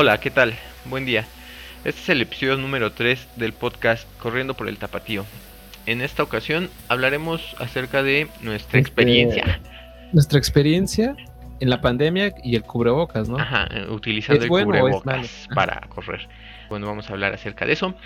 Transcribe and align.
Hola, 0.00 0.20
¿qué 0.20 0.30
tal? 0.30 0.54
Buen 0.84 1.04
día. 1.04 1.24
Este 1.84 2.00
es 2.00 2.08
el 2.10 2.22
episodio 2.22 2.56
número 2.56 2.92
3 2.92 3.30
del 3.34 3.52
podcast 3.52 4.06
Corriendo 4.20 4.54
por 4.54 4.68
el 4.68 4.76
Tapatío. 4.76 5.24
En 5.86 6.02
esta 6.02 6.22
ocasión 6.22 6.70
hablaremos 6.86 7.56
acerca 7.58 8.04
de 8.04 8.28
nuestra 8.40 8.78
Este, 8.78 8.90
experiencia. 8.90 9.60
Nuestra 10.12 10.38
experiencia 10.38 11.16
en 11.58 11.68
la 11.68 11.80
pandemia 11.80 12.32
y 12.44 12.54
el 12.54 12.62
cubrebocas, 12.62 13.28
¿no? 13.28 13.40
Ajá, 13.40 13.66
utilizando 13.90 14.38
¿Es 14.38 14.44
el 14.44 14.50
bueno 14.50 14.66
cubrebocas 14.66 15.48
para 15.52 15.80
correr. 15.88 16.28
Bueno, 16.68 16.86
vamos 16.86 17.10
a 17.10 17.14
hablar 17.14 17.34
acerca 17.34 17.66
de 17.66 17.72
eso. 17.72 17.96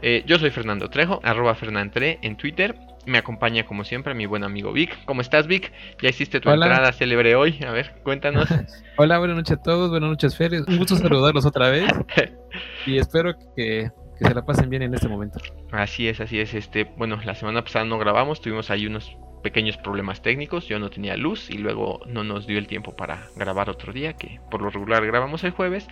Eh, 0.00 0.24
yo 0.26 0.38
soy 0.38 0.48
Fernando 0.48 0.88
Trejo, 0.88 1.20
arroba 1.22 1.54
Fernandtre 1.54 2.18
en 2.22 2.36
Twitter. 2.36 2.76
Me 3.04 3.18
acompaña 3.18 3.64
como 3.64 3.84
siempre 3.84 4.14
mi 4.14 4.26
buen 4.26 4.44
amigo 4.44 4.72
Vic. 4.72 5.04
¿Cómo 5.04 5.20
estás, 5.20 5.46
Vic? 5.46 5.72
¿Ya 6.00 6.08
hiciste 6.10 6.40
tu 6.40 6.48
Hola. 6.48 6.66
entrada 6.66 6.92
célebre 6.92 7.34
hoy? 7.34 7.58
A 7.66 7.72
ver, 7.72 7.94
cuéntanos. 8.04 8.48
Hola, 8.96 9.18
buenas 9.18 9.36
noches 9.36 9.58
a 9.58 9.62
todos, 9.62 9.90
buenas 9.90 10.10
noches, 10.10 10.36
Fer. 10.36 10.52
Un 10.66 10.78
gusto 10.78 10.96
saludarlos 10.96 11.44
otra 11.44 11.70
vez 11.70 11.90
y 12.86 12.98
espero 12.98 13.34
que, 13.56 13.90
que 14.18 14.24
se 14.24 14.34
la 14.34 14.44
pasen 14.44 14.70
bien 14.70 14.82
en 14.82 14.94
este 14.94 15.08
momento. 15.08 15.40
Así 15.72 16.06
es, 16.08 16.20
así 16.20 16.38
es. 16.38 16.54
Este, 16.54 16.84
bueno, 16.84 17.18
la 17.24 17.34
semana 17.34 17.62
pasada 17.62 17.84
no 17.84 17.98
grabamos, 17.98 18.40
tuvimos 18.40 18.70
ahí 18.70 18.86
unos 18.86 19.16
pequeños 19.42 19.76
problemas 19.76 20.22
técnicos. 20.22 20.68
Yo 20.68 20.78
no 20.78 20.88
tenía 20.88 21.16
luz 21.16 21.50
y 21.50 21.58
luego 21.58 22.00
no 22.06 22.24
nos 22.24 22.46
dio 22.46 22.58
el 22.58 22.66
tiempo 22.66 22.94
para 22.94 23.26
grabar 23.36 23.68
otro 23.68 23.92
día, 23.92 24.14
que 24.14 24.40
por 24.50 24.62
lo 24.62 24.70
regular 24.70 25.04
grabamos 25.04 25.44
el 25.44 25.50
jueves, 25.50 25.88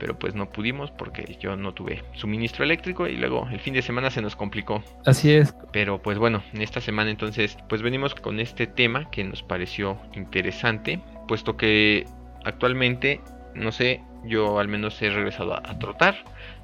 pero 0.00 0.18
pues 0.18 0.34
no 0.34 0.50
pudimos 0.50 0.90
porque 0.90 1.36
yo 1.38 1.54
no 1.54 1.72
tuve 1.74 2.02
suministro 2.14 2.64
eléctrico 2.64 3.06
y 3.06 3.16
luego 3.16 3.46
el 3.52 3.60
fin 3.60 3.74
de 3.74 3.82
semana 3.82 4.10
se 4.10 4.22
nos 4.22 4.34
complicó. 4.34 4.82
Así 5.06 5.30
es, 5.30 5.54
Pero 5.70 6.02
pues 6.02 6.18
bueno, 6.18 6.42
en 6.52 6.62
esta 6.62 6.80
semana 6.80 7.10
entonces 7.10 7.56
pues 7.68 7.82
venimos 7.82 8.16
con 8.16 8.40
este 8.40 8.66
tema 8.66 9.08
que 9.10 9.22
nos 9.22 9.42
pareció 9.44 9.98
interesante, 10.14 11.00
puesto 11.28 11.56
que 11.56 12.06
actualmente, 12.44 13.20
no 13.54 13.70
sé, 13.70 14.02
yo 14.24 14.58
al 14.58 14.68
menos 14.68 15.00
he 15.02 15.10
regresado 15.10 15.54
a, 15.54 15.58
a 15.58 15.78
trotar. 15.78 16.16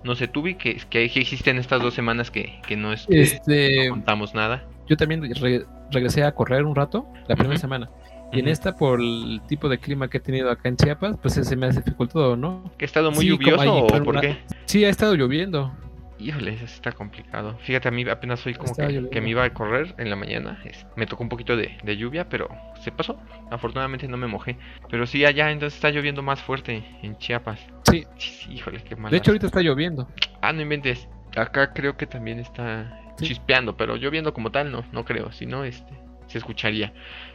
No 0.05 0.15
sé, 0.15 0.29
tú 0.29 0.43
vi 0.43 0.55
que, 0.55 0.77
que, 0.91 1.05
existen 1.05 1.59
estas 1.59 1.83
dos 1.83 1.95
semanas 1.95 2.31
que, 2.31 2.61
que 2.67 2.77
no, 2.77 2.93
es, 2.93 3.07
este, 3.09 3.87
no 3.89 3.95
contamos 3.95 4.35
nada. 4.35 4.65
yo 4.89 4.97
también 4.97 5.23
re- 5.35 5.65
regresé 5.91 6.23
a 6.25 6.33
correr 6.33 6.65
un 6.65 6.75
rato 6.75 7.07
la 7.29 7.37
primera 7.37 7.59
semana. 7.59 7.91
Y 8.33 8.41
en 8.41 8.49
esta, 8.49 8.75
por 8.77 9.01
el 9.01 9.41
tipo 9.47 9.69
de 9.69 9.79
clima 9.79 10.09
que 10.09 10.19
he 10.19 10.21
tenido 10.21 10.51
acá 10.51 10.69
en 10.69 10.77
Chiapas, 10.77 11.17
pues 11.23 11.35
se 11.35 11.57
me 11.57 11.67
ha 11.67 11.71
dificultado, 11.71 12.37
¿no? 12.37 12.71
¿Que 12.77 12.85
ha 12.85 12.87
estado 12.87 13.11
muy 13.11 13.21
Sí, 13.21 13.29
lluvioso 13.29 13.61
ahí 13.63 13.69
o 13.69 13.87
por 13.87 14.09
una- 14.09 14.21
qué? 14.21 14.39
Sí, 14.67 14.85
ha 14.85 14.89
estado 14.89 15.15
lloviendo. 15.15 15.73
Híjole, 16.19 16.55
eso 16.55 16.65
está 16.65 16.93
complicado. 16.93 17.59
Fíjate, 17.61 17.89
a 17.89 17.91
mí 17.91 18.03
apenas 18.09 18.45
hoy 18.47 18.55
como 18.55 18.75
que, 18.75 19.21
me 19.21 19.29
iba 19.31 19.45
a 19.45 19.51
correr 19.53 19.95
en 19.99 20.09
la 20.09 20.17
mañana. 20.17 20.59
es- 20.65 20.87
me 20.97 21.07
tocó 21.07 21.23
un 21.23 21.29
poquito 21.29 21.57
de, 21.57 21.77
de 21.83 21.97
lluvia, 21.99 22.29
pero 22.29 22.49
se 22.81 22.91
pasó. 22.91 23.19
Afortunadamente 23.51 24.09
no 24.09 24.17
me 24.17 24.27
mojé. 24.27 24.57
Pero 24.91 25.07
sí, 25.07 25.25
allá 25.27 25.51
entonces 25.51 25.77
está 25.77 25.91
lloviendo 25.91 26.23
más 26.23 26.41
fuerte 26.43 26.85
en 27.03 27.19
Chiapas. 27.19 27.61
Sí, 27.91 28.07
Sí, 28.17 28.55
Híjole, 28.55 28.83
qué 28.83 28.97
mal. 28.97 29.11
de 29.11 29.19
hecho 29.19 29.31
ahorita 29.31 29.47
está 29.47 29.61
lloviendo. 29.61 30.09
Ah, 30.41 30.53
no 30.55 30.63
inventes. 30.63 31.07
Acá 31.37 31.73
creo 31.75 31.97
que 31.99 32.07
también 32.07 32.39
está 32.41 32.99
Sí. 33.19 33.27
chispeando, 33.27 33.77
pero 33.77 33.97
lloviendo 33.97 34.33
como 34.33 34.51
tal 34.51 34.73
no, 34.73 34.85
no 34.93 35.05
creo. 35.05 35.33
Si 35.33 35.45
no, 35.45 35.65
este, 35.65 35.93
se 36.27 36.39
escucharía. 36.39 36.93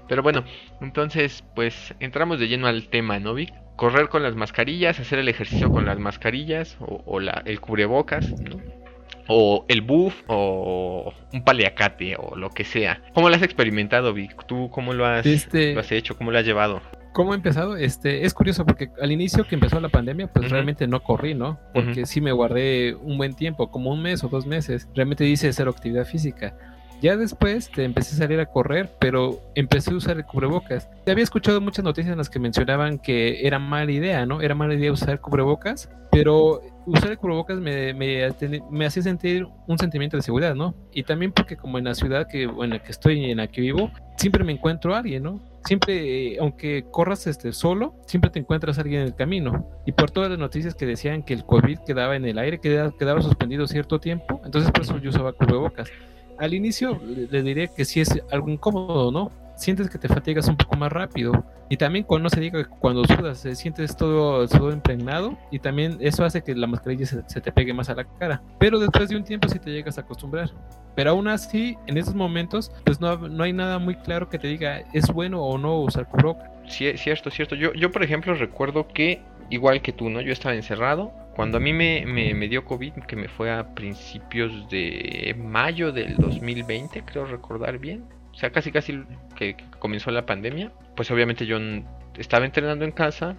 Pero 0.07 0.23
bueno, 0.23 0.43
entonces, 0.81 1.43
pues 1.55 1.93
entramos 1.99 2.39
de 2.39 2.47
lleno 2.47 2.67
al 2.67 2.87
tema, 2.89 3.19
¿no, 3.19 3.33
Vic? 3.33 3.53
Correr 3.75 4.09
con 4.09 4.23
las 4.23 4.35
mascarillas, 4.35 4.99
hacer 4.99 5.19
el 5.19 5.29
ejercicio 5.29 5.71
con 5.71 5.85
las 5.85 5.97
mascarillas, 5.99 6.77
o, 6.81 7.01
o 7.05 7.19
la, 7.19 7.41
el 7.45 7.59
cubrebocas, 7.61 8.29
¿no? 8.41 8.57
O 9.27 9.65
el 9.69 9.81
buff, 9.81 10.23
o 10.27 11.13
un 11.31 11.43
paliacate, 11.43 12.15
o 12.17 12.35
lo 12.35 12.49
que 12.49 12.63
sea. 12.63 13.01
¿Cómo 13.13 13.29
lo 13.29 13.35
has 13.35 13.41
experimentado, 13.43 14.13
Vic? 14.13 14.45
¿Tú 14.45 14.69
cómo 14.71 14.93
lo 14.93 15.05
has, 15.05 15.25
Este- 15.25 15.73
lo 15.73 15.79
has 15.79 15.91
hecho? 15.91 16.17
¿Cómo 16.17 16.31
lo 16.31 16.39
has 16.39 16.45
llevado? 16.45 16.81
¿Cómo 17.13 17.33
ha 17.33 17.35
empezado? 17.35 17.75
Este, 17.75 18.25
es 18.25 18.33
curioso 18.33 18.65
porque 18.65 18.89
al 19.01 19.11
inicio 19.11 19.45
que 19.45 19.55
empezó 19.55 19.79
la 19.81 19.89
pandemia, 19.89 20.27
pues 20.27 20.49
realmente 20.49 20.87
no 20.87 21.01
corrí, 21.03 21.33
¿no? 21.33 21.59
Porque 21.73 22.05
sí 22.05 22.21
me 22.21 22.31
guardé 22.31 22.95
un 22.95 23.17
buen 23.17 23.33
tiempo, 23.35 23.69
como 23.69 23.91
un 23.91 24.01
mes 24.01 24.23
o 24.23 24.29
dos 24.29 24.45
meses. 24.45 24.87
Realmente 24.95 25.25
hice 25.25 25.51
cero 25.53 25.71
actividad 25.75 26.05
física. 26.05 26.55
Ya 27.01 27.17
después 27.17 27.71
te 27.71 27.83
empecé 27.83 28.13
a 28.13 28.19
salir 28.19 28.39
a 28.39 28.45
correr, 28.45 28.87
pero 28.99 29.41
empecé 29.55 29.89
a 29.91 29.95
usar 29.95 30.17
el 30.17 30.23
cubrebocas. 30.23 30.87
Te 31.03 31.11
había 31.11 31.23
escuchado 31.23 31.59
muchas 31.59 31.83
noticias 31.83 32.11
en 32.11 32.19
las 32.19 32.29
que 32.29 32.37
mencionaban 32.37 32.99
que 32.99 33.47
era 33.47 33.57
mala 33.57 33.91
idea, 33.91 34.27
¿no? 34.27 34.39
Era 34.39 34.53
mala 34.53 34.75
idea 34.75 34.91
usar 34.91 35.19
cubrebocas, 35.19 35.89
pero 36.11 36.61
usar 36.85 37.09
el 37.09 37.17
cubrebocas 37.17 37.57
me, 37.57 37.95
me, 37.95 38.29
me 38.69 38.85
hacía 38.85 39.01
sentir 39.01 39.47
un 39.65 39.79
sentimiento 39.79 40.15
de 40.15 40.21
seguridad, 40.21 40.53
¿no? 40.53 40.75
Y 40.93 41.01
también 41.01 41.31
porque 41.31 41.57
como 41.57 41.79
en 41.79 41.85
la 41.85 41.95
ciudad 41.95 42.27
que, 42.27 42.43
en 42.43 42.69
la 42.69 42.83
que 42.83 42.91
estoy 42.91 43.19
y 43.19 43.31
en 43.31 43.37
la 43.37 43.47
que 43.47 43.61
vivo, 43.61 43.89
siempre 44.17 44.43
me 44.43 44.51
encuentro 44.51 44.93
a 44.93 44.99
alguien, 44.99 45.23
¿no? 45.23 45.39
Siempre, 45.65 46.37
aunque 46.39 46.85
corras 46.91 47.25
este, 47.25 47.51
solo, 47.51 47.95
siempre 48.05 48.29
te 48.29 48.37
encuentras 48.37 48.77
a 48.77 48.81
alguien 48.81 49.01
en 49.01 49.07
el 49.07 49.15
camino. 49.15 49.67
Y 49.87 49.93
por 49.93 50.11
todas 50.11 50.29
las 50.29 50.37
noticias 50.37 50.75
que 50.75 50.85
decían 50.85 51.23
que 51.23 51.33
el 51.33 51.45
COVID 51.45 51.79
quedaba 51.79 52.15
en 52.15 52.25
el 52.25 52.37
aire, 52.37 52.59
quedaba, 52.59 52.91
quedaba 52.95 53.23
suspendido 53.23 53.65
cierto 53.65 53.99
tiempo, 53.99 54.39
entonces 54.45 54.69
por 54.69 54.83
eso 54.83 54.99
yo 54.99 55.09
usaba 55.09 55.33
cubrebocas. 55.33 55.89
Al 56.41 56.55
inicio 56.55 56.99
le, 57.05 57.43
diría 57.43 57.67
que 57.67 57.85
sí 57.85 58.01
es 58.01 58.19
algo 58.31 58.49
incómodo, 58.49 59.11
¿no? 59.11 59.31
Sientes 59.55 59.91
que 59.91 59.99
te 59.99 60.07
fatigas 60.07 60.47
un 60.47 60.57
poco 60.57 60.75
más 60.75 60.91
rápido. 60.91 61.45
Y 61.69 61.77
también 61.77 62.03
cuando 62.03 62.29
se 62.29 62.39
diga 62.39 62.63
que 62.63 62.67
cuando 62.67 63.05
sudas, 63.05 63.45
eh, 63.45 63.55
sientes 63.55 63.95
todo 63.95 64.71
impregnado. 64.73 65.37
Y 65.51 65.59
también 65.59 65.97
eso 65.99 66.25
hace 66.25 66.41
que 66.41 66.55
la 66.55 66.65
mascarilla 66.65 67.05
se, 67.05 67.21
se 67.27 67.41
te 67.41 67.51
pegue 67.51 67.75
más 67.75 67.89
a 67.89 67.93
la 67.93 68.05
cara. 68.05 68.41
Pero 68.57 68.79
después 68.79 69.09
de 69.09 69.17
un 69.17 69.23
tiempo 69.23 69.47
sí 69.49 69.59
te 69.59 69.69
llegas 69.69 69.99
a 69.99 70.01
acostumbrar. 70.01 70.49
Pero 70.95 71.11
aún 71.11 71.27
así, 71.27 71.77
en 71.85 71.99
esos 71.99 72.15
momentos, 72.15 72.71
pues 72.85 72.99
no, 72.99 73.15
no 73.15 73.43
hay 73.43 73.53
nada 73.53 73.77
muy 73.77 73.93
claro 73.93 74.27
que 74.27 74.39
te 74.39 74.47
diga 74.47 74.79
es 74.93 75.13
bueno 75.13 75.43
o 75.43 75.59
no 75.59 75.79
usar 75.79 76.07
cubrebocas. 76.07 76.49
Sí, 76.67 76.91
cierto, 76.97 77.29
cierto. 77.29 77.53
Yo, 77.53 77.71
yo, 77.73 77.91
por 77.91 78.01
ejemplo, 78.01 78.33
recuerdo 78.33 78.87
que, 78.87 79.21
igual 79.51 79.83
que 79.83 79.93
tú, 79.93 80.09
¿no? 80.09 80.21
Yo 80.21 80.33
estaba 80.33 80.55
encerrado. 80.55 81.13
Cuando 81.35 81.57
a 81.57 81.59
mí 81.61 81.71
me, 81.73 82.05
me, 82.05 82.47
dio 82.47 82.65
COVID, 82.65 82.93
que 83.07 83.15
me 83.15 83.27
fue 83.27 83.51
a 83.51 83.73
principios 83.73 84.69
de 84.69 85.35
mayo 85.37 85.91
del 85.91 86.17
2020, 86.17 87.03
creo 87.03 87.25
recordar 87.25 87.77
bien. 87.79 88.03
O 88.31 88.35
sea, 88.35 88.51
casi 88.51 88.71
casi 88.71 89.03
que, 89.35 89.55
comenzó 89.79 90.11
la 90.11 90.25
pandemia. 90.25 90.71
Pues 90.95 91.09
obviamente 91.11 91.45
yo 91.45 91.57
estaba 92.17 92.45
entrenando 92.45 92.85
en 92.85 92.91
casa. 92.91 93.37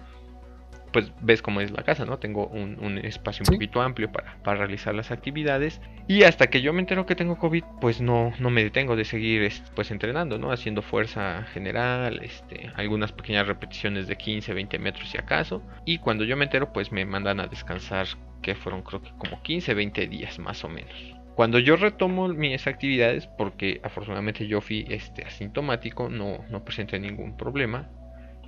Pues 0.93 1.11
ves 1.21 1.41
cómo 1.41 1.59
es 1.59 1.71
la 1.71 1.83
casa, 1.83 2.05
¿no? 2.05 2.19
Tengo 2.19 2.47
un, 2.47 2.77
un 2.79 2.97
espacio 2.99 3.41
un 3.41 3.47
Sí. 3.47 3.53
poquito 3.53 3.81
amplio 3.81 4.11
para, 4.11 4.37
para 4.43 4.59
realizar 4.59 4.93
las 4.95 5.11
actividades. 5.11 5.81
Y 6.07 6.23
hasta 6.23 6.47
que 6.47 6.61
yo 6.61 6.71
me 6.71 6.79
entero 6.81 7.05
que 7.05 7.15
tengo 7.15 7.37
COVID, 7.37 7.63
pues 7.81 7.99
no, 7.99 8.31
no 8.39 8.49
me 8.51 8.63
detengo 8.63 8.95
de 8.95 9.03
seguir 9.03 9.41
es- 9.43 9.63
pues 9.75 9.89
entrenando, 9.91 10.37
¿no? 10.37 10.51
Haciendo 10.51 10.81
fuerza 10.83 11.43
general, 11.51 12.21
este, 12.23 12.69
algunas 12.75 13.11
pequeñas 13.11 13.47
repeticiones 13.47 14.07
de 14.07 14.15
15, 14.15 14.53
20 14.53 14.77
metros 14.79 15.09
si 15.09 15.17
acaso. 15.17 15.61
Y 15.83 15.97
cuando 15.97 16.23
yo 16.23 16.37
me 16.37 16.45
entero, 16.45 16.71
pues 16.71 16.91
me 16.91 17.05
mandan 17.05 17.39
a 17.39 17.47
descansar, 17.47 18.05
que 18.43 18.55
fueron 18.55 18.83
creo 18.83 19.01
que 19.01 19.09
como 19.17 19.41
15, 19.41 19.73
20 19.73 20.07
días 20.07 20.37
más 20.37 20.63
o 20.63 20.69
menos. 20.69 20.93
Cuando 21.35 21.57
yo 21.57 21.75
retomo 21.75 22.27
mis 22.27 22.67
actividades, 22.67 23.25
porque 23.25 23.81
afortunadamente 23.83 24.45
yo 24.47 24.61
fui 24.61 24.85
este, 24.89 25.23
asintomático, 25.25 26.07
no, 26.09 26.45
no 26.51 26.63
presenté 26.63 26.99
ningún 26.99 27.35
problema, 27.35 27.89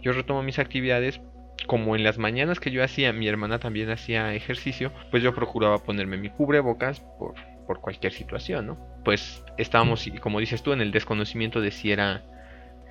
yo 0.04 0.12
retomo 0.12 0.44
mis 0.44 0.60
actividades 0.60 1.20
como 1.68 1.96
en 1.96 2.04
las 2.04 2.18
mañanas 2.18 2.60
que 2.60 2.72
yo 2.72 2.84
hacía, 2.84 3.14
mi 3.14 3.28
hermana 3.28 3.60
también 3.60 3.90
hacía 3.90 4.34
ejercicio, 4.34 4.92
pues 5.12 5.24
yo 5.24 5.34
procuraba 5.34 5.80
ponerme 5.80 6.18
mi 6.18 6.30
cubrebocas 6.30 7.00
por, 7.18 7.36
por 7.66 7.82
cualquier 7.82 8.14
situación, 8.14 8.68
¿no? 8.68 8.78
Pues 9.04 9.44
estábamos, 9.58 10.08
como 10.22 10.40
dices 10.40 10.62
tú, 10.64 10.74
en 10.74 10.82
el 10.82 10.92
desconocimiento 10.92 11.62
de 11.62 11.72
si 11.72 11.92
era, 11.92 12.24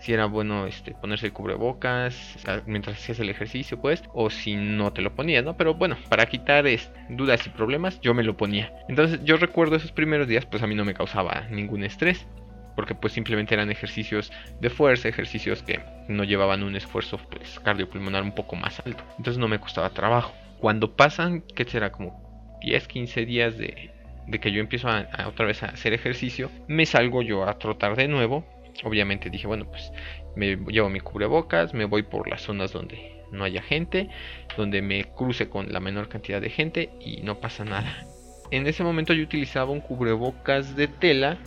si 0.01 0.13
era 0.13 0.27
bueno 0.27 0.67
este, 0.67 0.93
ponerse 0.93 1.27
el 1.27 1.33
cubrebocas 1.33 2.39
mientras 2.67 2.97
hacías 2.97 3.21
el 3.21 3.31
ejercicio, 3.31 3.81
pues, 3.81 4.03
o 4.13 4.31
si 4.31 4.57
no 4.57 4.93
te 4.93 5.03
lo 5.03 5.15
ponías, 5.15 5.45
¿no? 5.45 5.57
Pero 5.57 5.75
bueno, 5.75 5.97
para 6.09 6.27
quitar 6.27 6.67
es, 6.67 6.91
dudas 7.09 7.47
y 7.47 7.51
problemas, 7.51 8.01
yo 8.01 8.15
me 8.15 8.25
lo 8.25 8.37
ponía. 8.37 8.73
Entonces 8.89 9.21
yo 9.25 9.37
recuerdo 9.37 9.77
esos 9.77 9.93
primeros 9.93 10.29
días, 10.29 10.47
pues 10.47 10.63
a 10.63 10.67
mí 10.67 10.75
no 10.75 10.85
me 10.85 10.95
causaba 10.95 11.47
ningún 11.51 11.85
estrés 11.85 12.27
porque 12.75 12.95
pues 12.95 13.13
simplemente 13.13 13.55
eran 13.55 13.71
ejercicios 13.71 14.33
de 14.61 14.71
fuerza, 14.71 15.09
ejercicios 15.09 15.63
que 15.63 15.81
no 16.09 16.25
llevaban 16.25 16.63
un 16.63 16.77
esfuerzo 16.77 17.19
pues 17.31 17.61
cardiopulmonar 17.61 18.23
un 18.23 18.35
poco 18.35 18.57
más 18.57 18.81
alto. 18.85 19.05
Entonces 19.19 19.39
no 19.39 19.49
me 19.49 19.59
costaba 19.59 19.91
trabajo. 19.91 20.35
Cuando 20.59 20.97
pasan, 20.97 21.43
¿qué 21.55 21.65
será? 21.65 21.93
Como 21.93 22.59
10, 22.63 22.89
15 22.89 23.27
días 23.27 23.59
de, 23.59 23.91
de 24.27 24.41
que 24.41 24.53
yo 24.53 24.61
empiezo 24.61 24.89
a, 24.89 25.07
otra 25.27 25.47
vez 25.47 25.63
a 25.63 25.67
hacer 25.67 25.93
ejercicio, 25.93 26.51
me 26.67 26.87
salgo 26.87 27.23
yo 27.23 27.49
a 27.49 27.59
trotar 27.59 27.97
de 27.97 28.09
nuevo. 28.09 28.45
Obviamente 28.83 29.31
dije, 29.31 29.47
bueno, 29.47 29.67
pues 29.67 29.93
me 30.35 30.57
llevo 30.57 30.89
mi 30.89 31.01
cubrebocas, 31.01 31.75
me 31.75 31.85
voy 31.85 32.03
por 32.03 32.29
las 32.29 32.43
zonas 32.43 32.73
donde 32.73 33.23
no 33.31 33.45
haya 33.45 33.63
gente, 33.63 34.09
donde 34.57 34.83
me 34.83 35.05
cruce 35.05 35.49
con 35.49 35.73
la 35.73 35.81
menor 35.81 36.09
cantidad 36.09 36.41
de 36.41 36.51
gente 36.51 36.91
y 37.01 37.23
no 37.23 37.41
pasa 37.41 37.65
nada. 37.65 38.05
En 38.51 38.67
ese 38.67 38.85
momento 38.85 39.15
yo 39.15 39.23
utilizaba 39.23 39.71
un 39.71 39.81
cubrebocas 39.81 40.77
de 40.77 40.89
tela 40.89 41.39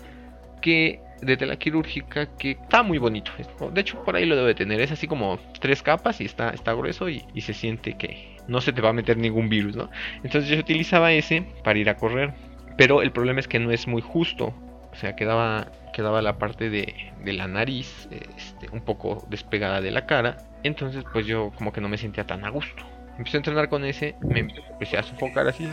que 0.62 1.00
de 1.22 1.38
tela 1.38 1.58
quirúrgica 1.58 2.28
que 2.38 2.52
está 2.52 2.84
muy 2.84 2.98
bonito. 2.98 3.32
De 3.74 3.82
hecho, 3.82 4.04
por 4.04 4.16
ahí 4.16 4.26
lo 4.26 4.36
debe 4.36 4.56
tener. 4.56 4.82
Es 4.82 4.92
así 4.92 5.08
como 5.08 5.40
tres 5.60 5.82
capas 5.82 6.22
y 6.22 6.26
está, 6.26 6.50
está 6.50 6.74
grueso 6.74 7.10
y, 7.10 7.24
y 7.34 7.42
se 7.42 7.54
siente 7.54 7.98
que 7.98 8.38
no 8.48 8.62
se 8.62 8.74
te 8.74 8.82
va 8.82 8.90
a 8.90 8.94
meter 8.94 9.18
ningún 9.18 9.50
virus, 9.50 9.76
¿no? 9.76 9.90
Entonces 10.24 10.50
yo 10.50 10.58
utilizaba 10.60 11.12
ese 11.12 11.46
para 11.64 11.80
ir 11.80 11.90
a 11.90 11.98
correr. 11.98 12.34
Pero 12.78 13.02
el 13.02 13.12
problema 13.12 13.40
es 13.40 13.48
que 13.48 13.60
no 13.60 13.72
es 13.72 13.88
muy 13.88 14.02
justo. 14.02 14.54
O 14.92 14.96
sea, 14.96 15.16
quedaba, 15.16 15.72
quedaba 15.94 16.22
la 16.22 16.38
parte 16.38 16.70
de, 16.70 16.94
de 17.24 17.34
la 17.34 17.48
nariz 17.48 18.08
este, 18.12 18.70
un 18.72 18.82
poco 18.82 19.26
despegada 19.30 19.82
de 19.82 19.92
la 19.92 20.06
cara. 20.06 20.38
Entonces, 20.64 21.04
pues 21.12 21.26
yo 21.26 21.52
como 21.56 21.72
que 21.74 21.82
no 21.82 21.90
me 21.90 21.98
sentía 21.98 22.26
tan 22.26 22.46
a 22.46 22.50
gusto. 22.50 22.84
empecé 23.18 23.38
a 23.38 23.40
entrenar 23.40 23.70
con 23.70 23.84
ese, 23.86 24.16
me 24.22 24.40
empecé 24.42 24.98
a 24.98 25.04
sofocar 25.04 25.48
así 25.48 25.68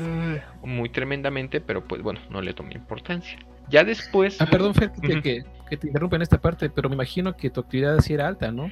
muy 0.63 0.89
tremendamente, 0.89 1.61
pero 1.61 1.85
pues 1.87 2.03
bueno, 2.03 2.21
no 2.31 2.41
le 2.43 2.55
tomé 2.55 2.75
importancia. 2.75 3.39
Ya 3.69 3.85
después... 3.85 4.41
Ah, 4.41 4.47
perdón, 4.47 4.75
Fer, 4.75 4.93
que, 4.93 5.45
te 5.77 5.87
interrumpa 5.87 6.17
en 6.17 6.23
esta 6.23 6.41
parte, 6.41 6.71
pero 6.71 6.89
me 6.89 6.95
imagino 6.95 7.37
que 7.37 7.51
tu 7.51 7.61
actividad 7.61 7.99
sí 8.01 8.15
era 8.15 8.29
alta, 8.29 8.53
¿no? 8.53 8.71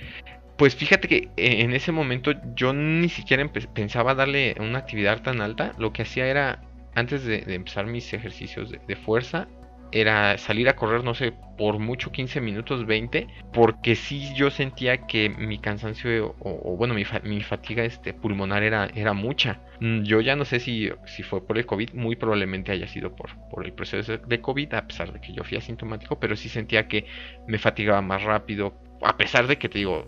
Pues 0.57 0.77
fíjate 0.77 1.09
que 1.09 1.17
eh, 1.37 1.63
en 1.63 1.73
ese 1.73 1.91
momento 1.93 2.33
yo 2.55 2.73
ni 2.73 3.09
siquiera 3.09 3.51
pensaba 3.75 4.15
darle 4.15 4.55
una 4.61 4.79
actividad 4.79 5.23
tan 5.23 5.41
alta. 5.41 5.73
Lo 5.79 5.93
que 5.93 6.03
hacía 6.03 6.27
era, 6.27 6.63
antes 6.95 7.25
de, 7.25 7.43
empezar 7.49 7.87
mis 7.87 8.13
ejercicios 8.13 8.71
de, 8.71 8.97
fuerza, 8.97 9.49
era 9.93 10.39
salir 10.39 10.69
a 10.69 10.77
correr, 10.77 11.05
no 11.05 11.15
sé, 11.15 11.33
por 11.57 11.79
mucho 11.79 12.11
15 12.11 12.41
minutos, 12.41 12.87
20, 12.87 13.29
porque 13.53 13.95
sí 13.95 14.35
yo 14.35 14.51
sentía 14.51 15.07
que 15.07 15.29
mi 15.29 15.59
cansancio 15.59 16.35
o, 16.41 16.77
bueno, 16.77 16.95
mi, 16.95 17.41
fatiga 17.43 17.85
este, 17.85 18.15
pulmonar 18.15 18.63
era, 18.63 18.91
era 18.95 19.13
mucha. 19.13 19.61
Mm, 19.81 20.03
yo 20.03 20.21
ya 20.21 20.35
no 20.35 20.45
sé 20.45 20.61
si, 20.61 20.91
si 21.07 21.23
fue 21.23 21.47
por 21.47 21.59
el 21.59 21.67
COVID, 21.67 21.93
muy 21.93 22.17
probablemente 22.17 22.73
haya 22.73 22.89
sido 22.89 23.15
por, 23.15 23.31
por 23.51 23.65
el 23.65 23.73
proceso 23.73 24.17
de 24.19 24.41
COVID, 24.41 24.75
a 24.75 24.87
pesar 24.87 25.13
de 25.13 25.21
que 25.21 25.33
yo 25.33 25.45
fui 25.45 25.59
asintomático, 25.59 26.19
pero 26.19 26.37
sí 26.37 26.49
sentía 26.49 26.89
que 26.89 27.07
me 27.47 27.59
fatigaba 27.59 28.01
más 28.01 28.23
rápido, 28.23 28.75
a 29.05 29.17
pesar 29.17 29.47
de 29.47 29.59
que 29.59 29.69
te 29.69 29.79
digo, 29.79 30.07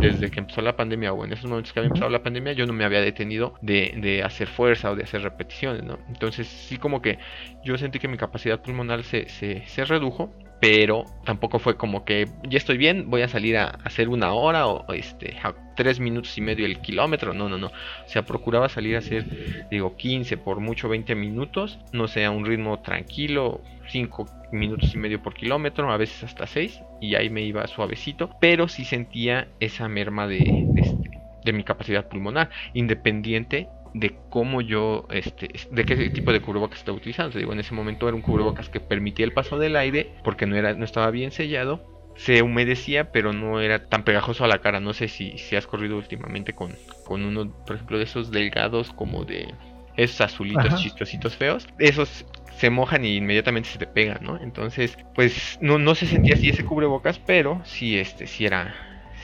desde 0.00 0.30
que 0.30 0.40
empezó 0.40 0.60
la 0.60 0.76
pandemia 0.76 1.12
o 1.12 1.24
en 1.24 1.32
esos 1.32 1.46
momentos 1.46 1.72
que 1.72 1.80
había 1.80 1.88
empezado 1.88 2.10
la 2.10 2.22
pandemia, 2.22 2.52
yo 2.52 2.66
no 2.66 2.72
me 2.72 2.84
había 2.84 3.00
detenido 3.00 3.54
de, 3.62 4.22
hacer 4.24 4.48
fuerza 4.48 4.90
o 4.90 4.96
de 4.96 5.04
hacer 5.04 5.22
repeticiones, 5.22 5.82
¿no? 5.82 5.98
Entonces 6.08 6.46
sí 6.46 6.76
como 6.76 7.00
que 7.00 7.18
yo 7.64 7.76
sentí 7.78 7.98
que 7.98 8.08
mi 8.08 8.16
capacidad 8.16 8.60
pulmonar 8.60 9.02
se, 9.02 9.28
se, 9.28 9.84
redujo, 9.84 10.32
pero 10.60 11.04
tampoco 11.24 11.58
fue 11.58 11.76
como 11.76 12.04
que 12.04 12.28
ya 12.48 12.58
estoy 12.58 12.78
bien, 12.78 13.10
voy 13.10 13.22
a 13.22 13.28
salir 13.28 13.56
a 13.56 13.66
hacer 13.84 14.08
una 14.08 14.32
hora 14.32 14.66
o 14.66 14.92
este 14.92 15.36
a 15.42 15.54
tres 15.74 16.00
minutos 16.00 16.36
y 16.38 16.40
medio 16.40 16.66
el 16.66 16.80
kilómetro, 16.80 17.34
no, 17.34 17.48
no, 17.48 17.58
no, 17.58 17.66
o 17.66 18.08
sea, 18.08 18.22
procuraba 18.22 18.68
salir 18.68 18.94
a 18.94 18.98
hacer, 18.98 19.66
digo, 19.70 19.96
15 19.96 20.36
por 20.38 20.60
mucho 20.60 20.88
20 20.88 21.14
minutos, 21.14 21.78
no 21.92 22.08
sé, 22.08 22.24
a 22.24 22.30
un 22.30 22.46
ritmo 22.46 22.80
tranquilo, 22.80 23.60
5 23.94 24.26
minutos 24.50 24.92
y 24.92 24.98
medio 24.98 25.22
por 25.22 25.34
kilómetro, 25.34 25.92
a 25.92 25.96
veces 25.96 26.24
hasta 26.24 26.48
6, 26.48 26.80
y 27.00 27.14
ahí 27.14 27.30
me 27.30 27.42
iba 27.42 27.64
suavecito, 27.68 28.28
pero 28.40 28.66
sí 28.66 28.84
sentía 28.84 29.46
esa 29.60 29.88
merma 29.88 30.26
de, 30.26 30.66
este, 30.74 31.10
de, 31.44 31.52
mi 31.52 31.62
capacidad 31.62 32.08
pulmonar, 32.08 32.50
independiente 32.72 33.68
de 33.94 34.16
cómo 34.30 34.62
yo, 34.62 35.06
este, 35.10 35.48
de 35.70 35.84
qué 35.84 36.10
tipo 36.10 36.32
de 36.32 36.40
cubrebocas 36.40 36.80
estaba 36.80 36.96
utilizando. 36.96 37.38
digo, 37.38 37.52
en 37.52 37.60
ese 37.60 37.72
momento 37.72 38.08
era 38.08 38.16
un 38.16 38.22
cubrebocas 38.22 38.68
que 38.68 38.80
permitía 38.80 39.24
el 39.24 39.32
paso 39.32 39.58
del 39.58 39.76
aire 39.76 40.10
porque 40.24 40.46
no, 40.46 40.56
era, 40.56 40.74
no 40.74 40.84
estaba 40.84 41.12
bien 41.12 41.30
sellado. 41.30 41.94
Se 42.16 42.42
humedecía, 42.42 43.12
pero 43.12 43.32
no 43.32 43.60
era 43.60 43.86
tan 43.86 44.04
pegajoso 44.04 44.44
a 44.44 44.48
la 44.48 44.58
cara. 44.58 44.80
No 44.80 44.92
sé 44.92 45.06
si, 45.08 45.38
si 45.38 45.54
has 45.54 45.66
corrido 45.66 45.96
últimamente 45.96 46.52
con, 46.52 46.72
con 47.04 47.24
uno, 47.24 47.52
por 47.66 47.76
ejemplo, 47.76 47.98
de 47.98 48.04
esos 48.04 48.30
delgados 48.32 48.92
como 48.92 49.24
de 49.24 49.52
esos 49.96 50.20
azulitos 50.20 50.74
chistositos 50.76 51.36
feos. 51.36 51.68
Esos 51.78 52.24
se 52.56 52.70
mojan 52.70 53.04
y 53.04 53.16
inmediatamente 53.16 53.68
se 53.68 53.78
te 53.78 53.86
pegan, 53.86 54.18
¿no? 54.22 54.38
Entonces, 54.40 54.96
pues 55.14 55.58
no, 55.60 55.78
no 55.78 55.94
se 55.94 56.06
sentía 56.06 56.34
así 56.34 56.48
ese 56.48 56.64
cubrebocas, 56.64 57.18
pero 57.18 57.60
sí, 57.64 57.98
este, 57.98 58.26
sí 58.26 58.46
era, 58.46 58.74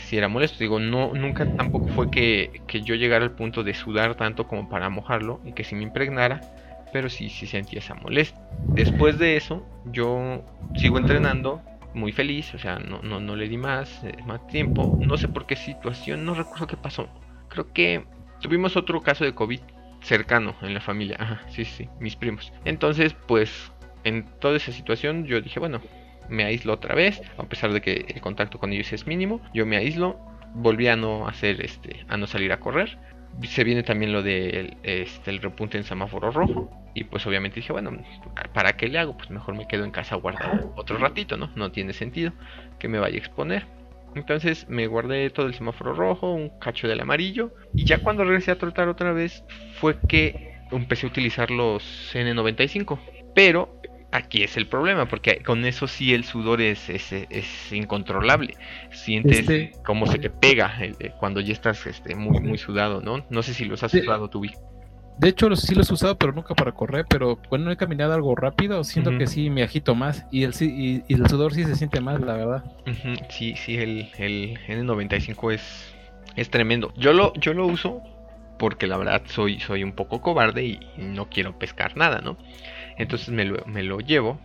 sí 0.04 0.16
era 0.16 0.28
molesto. 0.28 0.58
Digo, 0.58 0.80
no, 0.80 1.12
nunca 1.14 1.46
tampoco 1.54 1.88
fue 1.88 2.10
que, 2.10 2.62
que 2.66 2.82
yo 2.82 2.94
llegara 2.94 3.24
al 3.24 3.32
punto 3.32 3.62
de 3.62 3.74
sudar 3.74 4.16
tanto 4.16 4.46
como 4.46 4.68
para 4.68 4.88
mojarlo 4.90 5.40
y 5.44 5.52
que 5.52 5.64
se 5.64 5.76
me 5.76 5.82
impregnara, 5.82 6.40
pero 6.92 7.08
sí, 7.08 7.30
sí 7.30 7.46
sentía 7.46 7.78
esa 7.78 7.94
molestia. 7.94 8.40
Después 8.72 9.18
de 9.18 9.36
eso, 9.36 9.66
yo 9.84 10.44
sigo 10.74 10.98
entrenando 10.98 11.62
muy 11.94 12.12
feliz, 12.12 12.54
o 12.54 12.58
sea, 12.58 12.78
no, 12.78 13.00
no, 13.02 13.20
no 13.20 13.36
le 13.36 13.48
di 13.48 13.56
más, 13.58 14.02
eh, 14.04 14.12
más 14.24 14.46
tiempo. 14.46 14.96
No 15.00 15.16
sé 15.16 15.28
por 15.28 15.46
qué 15.46 15.56
situación, 15.56 16.24
no 16.24 16.34
recuerdo 16.34 16.66
qué 16.66 16.76
pasó. 16.76 17.08
Creo 17.48 17.72
que 17.72 18.04
tuvimos 18.40 18.76
otro 18.76 19.00
caso 19.02 19.24
de 19.24 19.34
COVID 19.34 19.60
cercano 20.00 20.54
en 20.62 20.74
la 20.74 20.80
familia. 20.80 21.16
Ajá, 21.18 21.42
sí, 21.48 21.64
sí, 21.64 21.88
mis 21.98 22.16
primos. 22.16 22.52
Entonces, 22.64 23.14
pues, 23.26 23.72
en 24.04 24.24
toda 24.40 24.56
esa 24.56 24.72
situación 24.72 25.26
yo 25.26 25.40
dije, 25.40 25.60
bueno, 25.60 25.80
me 26.28 26.44
aíslo 26.44 26.72
otra 26.72 26.94
vez, 26.94 27.20
a 27.36 27.42
pesar 27.44 27.72
de 27.72 27.80
que 27.80 28.06
el 28.08 28.20
contacto 28.20 28.58
con 28.58 28.72
ellos 28.72 28.92
es 28.92 29.06
mínimo, 29.06 29.40
yo 29.52 29.66
me 29.66 29.76
aíslo, 29.76 30.18
volví 30.54 30.88
a 30.88 30.96
no 30.96 31.26
hacer 31.26 31.64
este, 31.64 32.04
a 32.08 32.16
no 32.16 32.26
salir 32.26 32.52
a 32.52 32.60
correr. 32.60 32.98
Se 33.42 33.62
viene 33.64 33.82
también 33.82 34.12
lo 34.12 34.22
del 34.22 34.76
de 34.82 35.02
este, 35.02 35.30
el 35.30 35.40
repunte 35.40 35.78
en 35.78 35.84
semáforo 35.84 36.30
rojo. 36.30 36.70
Y 36.94 37.04
pues 37.04 37.24
obviamente 37.26 37.56
dije, 37.56 37.72
bueno, 37.72 38.02
¿para 38.52 38.76
qué 38.76 38.88
le 38.88 38.98
hago? 38.98 39.16
Pues 39.16 39.30
mejor 39.30 39.54
me 39.54 39.68
quedo 39.68 39.84
en 39.84 39.92
casa 39.92 40.16
guardado 40.16 40.72
otro 40.76 40.98
ratito, 40.98 41.36
¿no? 41.36 41.50
No 41.54 41.70
tiene 41.70 41.92
sentido 41.92 42.32
que 42.80 42.88
me 42.88 42.98
vaya 42.98 43.14
a 43.14 43.18
exponer. 43.18 43.66
Entonces 44.14 44.66
me 44.68 44.86
guardé 44.86 45.30
todo 45.30 45.46
el 45.46 45.54
semáforo 45.54 45.94
rojo, 45.94 46.32
un 46.32 46.50
cacho 46.58 46.88
del 46.88 47.00
amarillo. 47.00 47.54
Y 47.74 47.84
ya 47.84 48.02
cuando 48.02 48.24
regresé 48.24 48.50
a 48.50 48.58
trotar 48.58 48.88
otra 48.88 49.12
vez 49.12 49.44
fue 49.74 49.96
que 50.08 50.54
empecé 50.70 51.06
a 51.06 51.10
utilizar 51.10 51.50
los 51.50 52.10
N95. 52.14 52.98
Pero 53.34 53.80
aquí 54.12 54.42
es 54.42 54.56
el 54.56 54.66
problema, 54.66 55.06
porque 55.06 55.42
con 55.42 55.64
eso 55.64 55.86
sí 55.86 56.14
el 56.14 56.24
sudor 56.24 56.60
es, 56.60 56.88
es, 56.88 57.72
incontrolable. 57.72 58.54
Sientes 58.90 59.40
este, 59.40 59.72
cómo 59.84 60.06
se 60.06 60.18
te 60.18 60.30
pega 60.30 60.76
cuando 61.18 61.40
ya 61.40 61.52
estás 61.52 61.86
este, 61.86 62.14
muy, 62.14 62.40
muy 62.40 62.58
sudado, 62.58 63.00
¿no? 63.00 63.24
No 63.30 63.42
sé 63.42 63.54
si 63.54 63.64
los 63.64 63.82
has 63.82 63.92
sudado 63.92 64.28
tú, 64.28 64.40
de 65.20 65.28
hecho, 65.28 65.54
sí 65.54 65.74
los 65.74 65.90
he 65.90 65.92
usado, 65.92 66.16
pero 66.16 66.32
nunca 66.32 66.54
para 66.54 66.72
correr. 66.72 67.04
Pero 67.06 67.38
cuando 67.50 67.70
he 67.70 67.76
caminado 67.76 68.14
algo 68.14 68.34
rápido, 68.34 68.82
siento 68.84 69.18
que 69.18 69.26
sí 69.26 69.50
me 69.50 69.62
agito 69.62 69.94
más. 69.94 70.24
Y 70.30 70.44
el, 70.44 70.54
y, 70.60 71.04
el 71.12 71.28
sudor 71.28 71.52
sí 71.52 71.64
se 71.64 71.76
siente 71.76 72.00
más, 72.00 72.22
la 72.22 72.32
verdad. 72.32 72.64
Sí, 73.28 73.54
sí, 73.54 73.76
el, 73.76 74.08
el 74.16 74.58
N95 74.66 75.52
es, 75.52 75.94
es 76.36 76.48
tremendo. 76.48 76.94
Yo 76.96 77.12
lo, 77.12 77.34
yo 77.34 77.52
lo 77.52 77.66
uso 77.66 78.02
porque 78.58 78.86
la 78.86 78.96
verdad 78.96 79.20
soy, 79.26 79.60
soy 79.60 79.84
un 79.84 79.92
poco 79.92 80.22
cobarde 80.22 80.64
y 80.64 80.80
no 80.96 81.28
quiero 81.28 81.58
pescar 81.58 81.98
nada, 81.98 82.22
¿no? 82.22 82.38
Entonces 82.96 83.28
me 83.28 83.44
lo, 83.44 83.62
me 83.66 83.82
lo 83.82 84.00
llevo. 84.00 84.40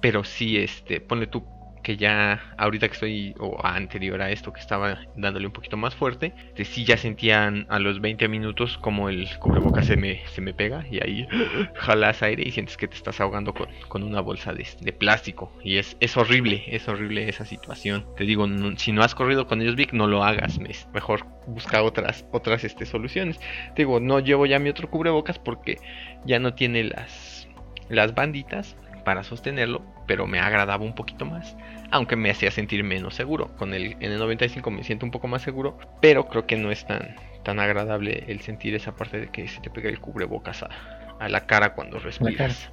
Pero 0.00 0.24
sí, 0.24 0.56
este, 0.56 1.00
ponle 1.02 1.26
tú 1.26 1.44
que 1.84 1.96
ya 1.96 2.42
ahorita 2.58 2.88
que 2.88 2.94
estoy, 2.94 3.34
o 3.38 3.64
anterior 3.64 4.20
a 4.20 4.30
esto 4.30 4.52
que 4.52 4.60
estaba 4.60 4.98
dándole 5.14 5.46
un 5.46 5.52
poquito 5.52 5.76
más 5.76 5.94
fuerte, 5.94 6.32
de 6.56 6.64
sí 6.64 6.84
ya 6.84 6.96
sentían 6.96 7.66
a 7.68 7.78
los 7.78 8.00
20 8.00 8.26
minutos 8.26 8.78
como 8.78 9.08
el 9.08 9.28
cubrebocas 9.38 9.86
se 9.86 9.96
me, 9.96 10.26
se 10.28 10.40
me 10.40 10.52
pega 10.52 10.84
y 10.90 10.98
ahí 10.98 11.28
jalas 11.76 12.22
aire 12.22 12.42
y 12.44 12.50
sientes 12.50 12.76
que 12.76 12.88
te 12.88 12.96
estás 12.96 13.20
ahogando 13.20 13.54
con, 13.54 14.02
una 14.02 14.20
bolsa 14.20 14.52
de, 14.52 14.92
plástico. 14.92 15.52
Y 15.62 15.76
es, 15.76 15.96
es 16.00 16.16
horrible, 16.16 16.64
es 16.66 16.88
horrible 16.88 17.28
esa 17.28 17.44
situación. 17.44 18.04
Te 18.16 18.24
digo, 18.24 18.48
si 18.76 18.92
no 18.92 19.02
has 19.02 19.14
corrido 19.14 19.46
con 19.46 19.60
ellos, 19.60 19.76
Vic, 19.76 19.92
no 19.92 20.06
lo 20.06 20.24
hagas, 20.24 20.58
mejor 20.92 21.26
busca 21.46 21.82
otras, 21.82 22.26
otras 22.32 22.64
este, 22.64 22.86
soluciones. 22.86 23.38
Te 23.74 23.82
digo, 23.82 24.00
no 24.00 24.20
llevo 24.20 24.46
ya 24.46 24.58
mi 24.58 24.70
otro 24.70 24.88
cubrebocas 24.88 25.38
porque 25.38 25.78
ya 26.24 26.38
no 26.38 26.54
tiene 26.54 26.84
las, 26.84 27.46
las 27.88 28.14
banditas 28.14 28.76
para 29.04 29.22
sostenerlo, 29.22 29.82
pero 30.06 30.26
me 30.26 30.40
agradaba 30.40 30.84
un 30.84 30.94
poquito 30.94 31.24
más 31.24 31.56
aunque 31.94 32.16
me 32.16 32.28
hacía 32.28 32.50
sentir 32.50 32.82
menos 32.82 33.14
seguro. 33.14 33.54
Con 33.56 33.72
el 33.72 33.96
N95 34.00 34.68
me 34.72 34.82
siento 34.82 35.06
un 35.06 35.12
poco 35.12 35.28
más 35.28 35.42
seguro, 35.42 35.78
pero 36.00 36.26
creo 36.26 36.44
que 36.44 36.56
no 36.56 36.72
es 36.72 36.84
tan, 36.84 37.14
tan 37.44 37.60
agradable 37.60 38.24
el 38.26 38.40
sentir 38.40 38.74
esa 38.74 38.96
parte 38.96 39.20
de 39.20 39.28
que 39.28 39.46
se 39.46 39.60
te 39.60 39.70
pega 39.70 39.88
el 39.88 40.00
cubrebocas 40.00 40.64
a, 40.64 41.28
la 41.28 41.46
cara 41.46 41.74
cuando 41.74 42.00
respiras. 42.00 42.70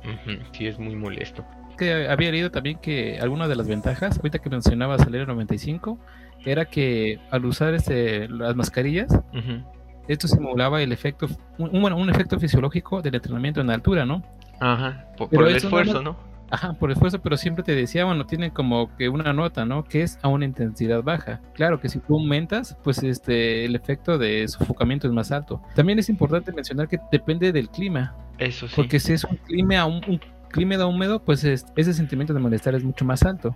Sí, 0.54 0.66
es 0.66 0.80
muy 0.80 0.96
molesto. 0.96 1.46
Que 1.78 2.08
había 2.08 2.32
leído 2.32 2.50
también 2.50 2.80
que 2.80 3.20
alguna 3.22 3.48
de 3.48 3.56
las 3.56 3.68
ventajas, 3.68 4.18
ahorita 4.18 4.40
que 4.40 4.50
mencionabas 4.50 5.06
el 5.06 5.14
N95, 5.14 6.00
era 6.44 6.66
que 6.66 7.20
al 7.30 7.46
usar 7.46 7.76
este, 7.76 8.28
las 8.28 8.56
mascarillas, 8.56 9.20
esto 10.08 10.28
simulaba 10.28 10.82
el 10.82 10.92
efecto, 10.92 11.28
un, 11.58 11.82
bueno, 11.82 11.98
un 11.98 12.10
efecto 12.10 12.40
fisiológico 12.40 13.02
del 13.02 13.16
entrenamiento 13.16 13.62
en 13.62 13.70
altura, 13.70 14.06
¿no? 14.06 14.24
Ajá, 14.60 15.06
por, 15.18 15.48
el 15.48 15.56
esfuerzo, 15.56 16.02
¿no? 16.02 16.16
Ajá, 16.52 16.74
por 16.74 16.92
esfuerzo, 16.92 17.20
pero 17.20 17.38
siempre 17.38 17.64
te 17.64 17.74
decía, 17.74 18.04
bueno, 18.04 18.26
tiene 18.26 18.52
como 18.52 18.96
que 18.98 19.08
una 19.08 19.32
nota, 19.32 19.64
¿no? 19.64 19.86
Que 19.86 20.04
es 20.04 20.20
a 20.22 20.28
una 20.28 20.46
intensidad 20.46 21.02
baja. 21.02 21.40
Claro 21.54 21.80
que 21.80 21.88
si 21.88 22.00
tú 22.00 22.16
aumentas, 22.16 22.78
pues 22.84 23.02
este, 23.04 23.66
el 23.66 23.76
efecto 23.76 24.18
de 24.18 24.48
sofocamiento 24.48 25.08
es 25.08 25.14
más 25.14 25.32
alto. 25.32 25.62
También 25.76 25.98
es 25.98 26.10
importante 26.10 26.52
mencionar 26.52 26.90
que 26.90 27.00
depende 27.12 27.54
del 27.54 27.70
clima. 27.70 28.16
Eso 28.38 28.68
sí. 28.68 28.74
Porque 28.76 29.00
si 29.00 29.14
es 29.14 29.24
un 29.24 29.38
clima, 29.38 29.86
un, 29.86 30.02
un 30.08 30.20
clima 30.52 30.86
húmedo, 30.86 31.24
pues 31.24 31.44
ese 31.44 31.94
sentimiento 31.94 32.34
de 32.34 32.40
malestar 32.40 32.76
es 32.76 32.84
mucho 32.84 33.06
más 33.06 33.24
alto. 33.24 33.54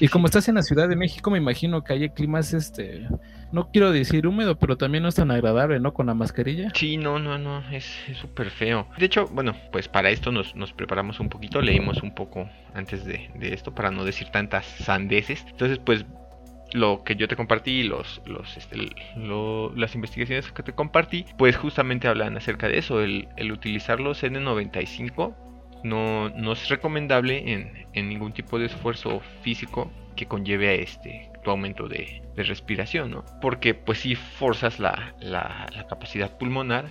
y 0.00 0.08
como 0.08 0.26
estás 0.26 0.48
en 0.48 0.56
la 0.56 0.62
Ciudad 0.62 0.88
de 0.88 0.96
México, 0.96 1.30
me 1.30 1.38
imagino 1.38 1.82
que 1.84 1.92
hay 1.92 2.08
climas, 2.10 2.52
este, 2.54 3.06
no 3.52 3.70
quiero 3.70 3.92
decir 3.92 4.26
húmedo, 4.26 4.58
pero 4.58 4.76
también 4.76 5.02
no 5.02 5.08
es 5.08 5.14
tan 5.14 5.30
agradable, 5.30 5.78
¿no? 5.80 5.92
Con 5.92 6.06
la 6.06 6.14
mascarilla. 6.14 6.70
Sí, 6.74 6.96
no, 6.96 7.18
no, 7.18 7.38
no, 7.38 7.62
es 7.70 7.84
súper 8.20 8.50
feo. 8.50 8.86
De 8.98 9.06
hecho, 9.06 9.28
bueno, 9.28 9.54
pues 9.70 9.88
para 9.88 10.10
esto 10.10 10.32
nos, 10.32 10.54
nos, 10.56 10.72
preparamos 10.72 11.20
un 11.20 11.28
poquito, 11.28 11.60
leímos 11.60 12.02
un 12.02 12.14
poco 12.14 12.48
antes 12.74 13.04
de, 13.04 13.30
esto 13.40 13.74
para 13.74 13.90
no 13.90 14.04
decir 14.04 14.28
tantas 14.28 14.66
sandeces. 14.66 15.44
Entonces, 15.48 15.78
pues 15.78 16.06
lo 16.72 17.04
que 17.04 17.16
yo 17.16 17.28
te 17.28 17.36
compartí, 17.36 17.82
los, 17.82 18.22
los, 18.24 18.56
este, 18.56 18.76
las 19.76 19.94
investigaciones 19.94 20.50
que 20.50 20.62
te 20.62 20.72
compartí, 20.72 21.26
pues 21.36 21.56
justamente 21.56 22.08
hablan 22.08 22.36
acerca 22.36 22.68
de 22.68 22.78
eso, 22.78 23.02
el, 23.02 23.28
el 23.36 23.52
utilizar 23.52 24.00
los 24.00 24.22
N95 24.22 25.34
no, 25.82 26.52
es 26.52 26.68
recomendable 26.68 27.52
en, 27.94 28.08
ningún 28.08 28.32
tipo 28.32 28.58
de 28.58 28.66
esfuerzo 28.66 29.20
físico 29.42 29.90
que 30.16 30.26
conlleve 30.26 30.68
a 30.68 30.74
este 30.74 31.30
tu 31.42 31.50
aumento 31.50 31.88
de, 31.88 32.22
respiración, 32.36 33.10
¿no? 33.10 33.24
Porque 33.40 33.74
pues 33.74 33.98
sí 33.98 34.14
forzas 34.14 34.78
la, 34.78 35.14
la, 35.20 35.68
capacidad 35.88 36.38
pulmonar, 36.38 36.86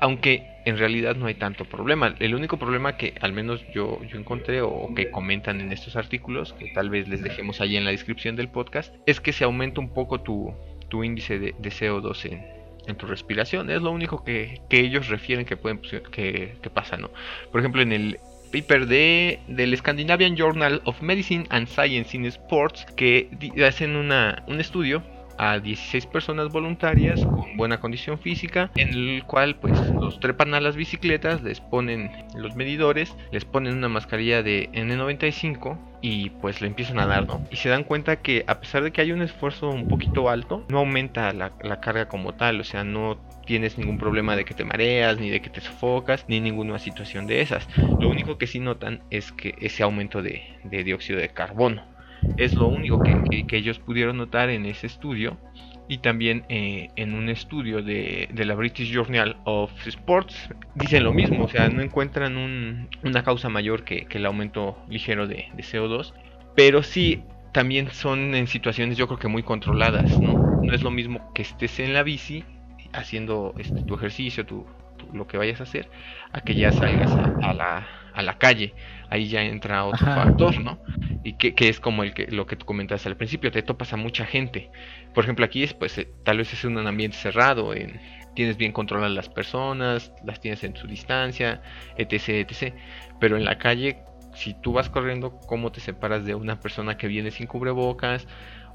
aunque 0.00 0.46
en 0.64 0.78
realidad 0.78 1.16
no 1.16 1.26
hay 1.26 1.34
tanto 1.34 1.64
problema. 1.64 2.14
El 2.18 2.34
único 2.34 2.56
problema 2.56 2.96
que 2.96 3.14
al 3.20 3.32
menos 3.32 3.66
yo, 3.74 4.02
yo 4.04 4.18
encontré 4.18 4.62
o 4.62 4.94
que 4.94 5.10
comentan 5.10 5.60
en 5.60 5.72
estos 5.72 5.96
artículos, 5.96 6.52
que 6.54 6.70
tal 6.72 6.88
vez 6.88 7.08
les 7.08 7.22
dejemos 7.22 7.60
ahí 7.60 7.76
en 7.76 7.84
la 7.84 7.90
descripción 7.90 8.36
del 8.36 8.48
podcast, 8.48 8.94
es 9.06 9.20
que 9.20 9.32
se 9.32 9.44
aumenta 9.44 9.80
un 9.80 9.92
poco 9.92 10.20
tu, 10.20 10.54
tu 10.88 11.04
índice 11.04 11.38
de, 11.38 11.54
CO2 11.54 12.32
en, 12.32 12.46
en 12.86 12.96
tu 12.96 13.06
respiración. 13.06 13.70
Es 13.70 13.82
lo 13.82 13.90
único 13.90 14.24
que, 14.24 14.60
que 14.68 14.80
ellos 14.80 15.08
refieren 15.08 15.44
que, 15.44 15.56
pueden, 15.56 15.80
que, 15.80 16.56
que, 16.60 16.70
pasa, 16.70 16.96
¿no? 16.96 17.10
Por 17.50 17.60
ejemplo, 17.60 17.82
en 17.82 17.92
el 17.92 18.18
paper 18.50 18.86
de, 18.86 19.40
del 19.48 19.76
Scandinavian 19.76 20.36
Journal 20.36 20.80
of 20.84 21.00
Medicine 21.02 21.46
and 21.50 21.68
Science 21.68 22.16
in 22.16 22.24
Sports 22.26 22.86
que 22.96 23.28
hacen 23.66 23.96
una, 23.96 24.42
un 24.46 24.60
estudio 24.60 25.02
a 25.38 25.58
16 25.58 26.06
personas 26.06 26.50
voluntarias 26.50 27.26
con 27.26 27.56
buena 27.56 27.80
condición 27.80 28.18
física, 28.18 28.70
en 28.76 28.88
el 28.90 29.24
cual 29.24 29.56
pues 29.56 29.72
los 30.00 30.20
trepan 30.20 30.54
a 30.54 30.60
las 30.60 30.76
bicicletas, 30.76 31.42
les 31.42 31.60
ponen 31.60 32.10
los 32.34 32.56
medidores, 32.56 33.14
les 33.32 33.44
ponen 33.44 33.76
una 33.76 33.88
mascarilla 33.88 34.42
de 34.42 34.70
N95 34.72 35.78
y 36.00 36.30
pues 36.30 36.60
le 36.60 36.68
empiezan 36.68 36.98
a 36.98 37.06
dar, 37.06 37.26
¿no? 37.26 37.42
Y 37.50 37.56
se 37.56 37.68
dan 37.68 37.84
cuenta 37.84 38.16
que 38.16 38.44
a 38.46 38.60
pesar 38.60 38.82
de 38.82 38.92
que 38.92 39.00
hay 39.00 39.12
un 39.12 39.22
esfuerzo 39.22 39.70
un 39.70 39.86
poquito 39.86 40.28
alto, 40.28 40.64
no 40.68 40.78
aumenta 40.78 41.32
la, 41.32 41.50
carga 41.80 42.08
como 42.08 42.34
tal, 42.34 42.60
o 42.60 42.64
sea, 42.64 42.84
no 42.84 43.18
tienes 43.46 43.78
ningún 43.78 43.98
problema 43.98 44.36
de 44.36 44.44
que 44.44 44.54
te 44.54 44.64
mareas, 44.64 45.18
ni 45.18 45.30
de 45.30 45.40
que 45.40 45.50
te 45.50 45.60
sofocas, 45.60 46.24
ni 46.28 46.40
ninguna 46.40 46.78
situación 46.78 47.26
de 47.26 47.40
esas. 47.40 47.68
Lo 47.98 48.08
único 48.08 48.38
que 48.38 48.46
sí 48.46 48.60
notan 48.60 49.02
es 49.10 49.32
que 49.32 49.54
ese 49.60 49.82
aumento 49.82 50.22
de 50.22 50.42
dióxido 50.84 51.18
de 51.18 51.28
carbono 51.28 51.95
es 52.36 52.54
lo 52.54 52.68
único 52.68 53.02
que, 53.02 53.18
ellos 53.50 53.78
pudieron 53.78 54.16
notar 54.16 54.50
en 54.50 54.66
ese 54.66 54.86
estudio. 54.86 55.38
Y 55.88 55.98
también 55.98 56.44
eh, 56.48 56.88
en 56.96 57.14
un 57.14 57.28
estudio 57.28 57.80
de, 57.80 58.28
la 58.34 58.54
British 58.54 58.90
Journal 58.92 59.36
of 59.44 59.70
Sports 59.86 60.50
dicen 60.74 61.04
lo 61.04 61.12
mismo, 61.12 61.44
o 61.44 61.48
sea, 61.48 61.68
no 61.68 61.80
encuentran 61.80 62.36
una 63.04 63.22
causa 63.22 63.48
mayor 63.48 63.84
que, 63.84 64.06
el 64.10 64.26
aumento 64.26 64.76
ligero 64.88 65.28
de, 65.28 65.46
CO2, 65.56 66.12
pero 66.56 66.82
sí 66.82 67.22
también 67.52 67.90
son 67.90 68.34
en 68.34 68.48
situaciones 68.48 68.98
yo 68.98 69.06
creo 69.06 69.18
que 69.18 69.28
muy 69.28 69.42
controladas, 69.42 70.20
¿no? 70.20 70.60
No 70.60 70.74
es 70.74 70.82
lo 70.82 70.90
mismo 70.90 71.32
que 71.34 71.42
estés 71.42 71.78
en 71.78 71.94
la 71.94 72.02
bici 72.02 72.44
haciendo 72.92 73.54
este, 73.58 73.82
tu 73.82 73.94
ejercicio, 73.94 74.44
tu, 74.44 74.66
lo 75.12 75.26
que 75.26 75.38
vayas 75.38 75.60
a 75.60 75.64
hacer, 75.64 75.88
a 76.32 76.40
que 76.40 76.54
ya 76.54 76.72
salgas 76.72 77.10
a, 77.42 77.54
la, 77.54 77.86
a 78.16 78.22
la 78.22 78.38
calle. 78.38 78.74
Ahí 79.08 79.28
ya 79.28 79.42
entra 79.42 79.84
otro 79.84 80.06
factor, 80.06 80.58
¿no? 80.60 80.80
Y 81.22 81.34
que, 81.34 81.54
es 81.68 81.78
como 81.78 82.02
el 82.02 82.12
que, 82.14 82.26
lo 82.26 82.46
que 82.46 82.56
tú 82.56 82.66
comentaste 82.66 83.08
al 83.08 83.16
principio, 83.16 83.52
te 83.52 83.62
topas 83.62 83.92
a 83.92 83.96
mucha 83.96 84.24
gente. 84.24 84.70
Por 85.14 85.24
ejemplo, 85.24 85.44
aquí 85.44 85.62
es, 85.62 85.74
pues, 85.74 85.96
eh, 85.98 86.08
tal 86.24 86.38
vez 86.38 86.52
es 86.52 86.64
un 86.64 86.78
ambiente 86.78 87.16
cerrado, 87.16 87.74
en, 87.74 88.00
tienes 88.34 88.56
bien 88.56 88.72
controladas 88.72 89.14
las 89.14 89.28
personas, 89.28 90.12
las 90.24 90.40
tienes 90.40 90.64
en 90.64 90.74
su 90.74 90.86
distancia, 90.86 91.62
etc, 91.98 92.28
etc. 92.50 92.74
Pero 93.20 93.36
en 93.36 93.44
la 93.44 93.58
calle, 93.58 93.98
si 94.34 94.54
tú 94.54 94.72
vas 94.72 94.88
corriendo, 94.88 95.38
¿cómo 95.46 95.70
te 95.70 95.80
separas 95.80 96.24
de 96.24 96.34
una 96.34 96.58
persona 96.58 96.96
que 96.96 97.06
viene 97.06 97.30
sin 97.30 97.46
cubrebocas? 97.46 98.26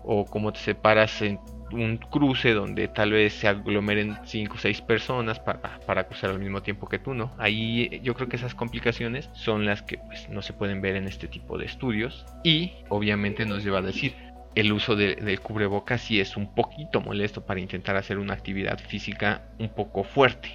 O 0.04 0.26
cómo 0.26 0.52
te 0.52 0.60
separas 0.60 1.22
en 1.22 1.40
un 1.72 1.98
cruce 1.98 2.54
donde 2.54 2.88
tal 2.88 3.12
vez 3.12 3.34
se 3.34 3.48
aglomeren 3.48 4.18
5 4.26 4.56
o 4.56 4.58
6 4.58 4.82
personas 4.82 5.40
para, 5.40 5.80
para, 5.80 6.04
cruzar 6.06 6.32
al 6.32 6.40
mismo 6.40 6.62
tiempo 6.62 6.90
que 6.90 7.00
tú, 7.00 7.14
¿no? 7.14 7.32
Ahí 7.38 8.02
yo 8.04 8.14
creo 8.14 8.28
que 8.28 8.36
esas 8.36 8.56
complicaciones 8.56 9.30
son 9.34 9.66
las 9.66 9.82
que 9.82 9.98
pues, 9.98 10.30
no 10.30 10.42
se 10.42 10.54
pueden 10.54 10.82
ver 10.82 10.96
en 10.96 11.08
este 11.08 11.28
tipo 11.28 11.58
de 11.58 11.66
estudios 11.66 12.26
y 12.44 12.74
obviamente 12.90 13.46
nos 13.46 13.64
lleva 13.64 13.80
a 13.80 13.84
decir 13.84 14.14
el 14.56 14.72
uso 14.74 14.96
del 14.96 15.40
cubrebocas 15.40 16.02
sí 16.02 16.20
es 16.20 16.36
un 16.36 16.54
poquito 16.54 17.00
molesto 17.02 17.46
para 17.46 17.60
intentar 17.60 17.96
hacer 17.96 18.18
una 18.18 18.34
actividad 18.34 18.80
física 18.80 19.44
un 19.60 19.70
poco 19.70 20.04
fuerte. 20.04 20.50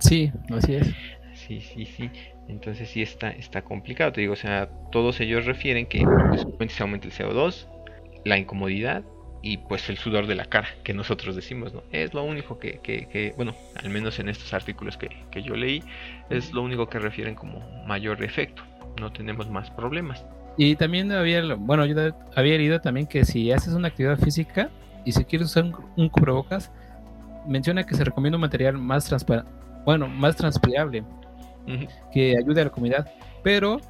Sí, 0.00 0.32
así 0.50 0.74
es. 0.74 0.94
Sí, 1.34 1.60
sí, 1.60 1.86
sí. 1.86 2.10
Entonces 2.48 2.88
sí 2.88 3.02
está, 3.02 3.30
está 3.30 3.62
complicado. 3.62 4.12
Te 4.12 4.20
digo, 4.20 4.32
o 4.32 4.36
sea, 4.36 4.68
todos 4.90 5.20
ellos 5.20 5.46
refieren 5.46 5.86
que 5.86 6.04
pues, 6.58 6.72
se 6.72 6.82
aumenta 6.82 7.06
el 7.06 7.12
CO2, 7.12 7.68
la 8.26 8.36
incomodidad 8.36 9.04
y 9.40 9.58
pues 9.58 9.88
el 9.88 9.98
sudor 9.98 10.26
de 10.26 10.34
la 10.34 10.46
cara 10.46 10.66
que 10.82 10.92
nosotros 10.92 11.36
decimos, 11.36 11.72
¿no? 11.72 11.84
Es 11.92 12.12
lo 12.12 12.24
único 12.24 12.58
que, 12.58 12.80
que, 12.82 13.32
bueno, 13.36 13.54
al 13.76 13.88
menos 13.88 14.18
en 14.18 14.28
estos 14.28 14.52
artículos 14.52 14.96
que, 14.96 15.10
que, 15.30 15.44
yo 15.44 15.54
leí, 15.54 15.84
es 16.28 16.52
lo 16.52 16.62
único 16.62 16.88
que 16.88 16.98
refieren 16.98 17.36
como 17.36 17.60
mayor 17.86 18.24
efecto. 18.24 18.64
No 19.00 19.12
tenemos 19.12 19.48
más 19.48 19.70
problemas. 19.70 20.26
Y 20.56 20.74
también 20.74 21.12
había, 21.12 21.54
bueno, 21.54 21.86
yo 21.86 21.94
había 22.34 22.56
leído 22.56 22.80
también 22.80 23.06
que 23.06 23.24
si 23.24 23.52
haces 23.52 23.74
una 23.74 23.88
actividad 23.88 24.18
física 24.18 24.70
y 25.04 25.12
si 25.12 25.24
quieres 25.24 25.48
usar 25.48 25.70
un, 25.96 26.08
cubrebocas, 26.08 26.72
menciona 27.46 27.86
que 27.86 27.94
se 27.94 28.02
recomienda 28.02 28.38
un 28.38 28.42
material 28.42 28.76
más 28.76 29.04
transparente, 29.04 29.48
bueno, 29.84 30.08
más 30.08 30.34
transpirable, 30.34 31.04
que 32.12 32.36
ayude 32.36 32.62
a 32.62 32.64
la 32.64 32.70
comunidad, 32.70 33.08
pero 33.44 33.80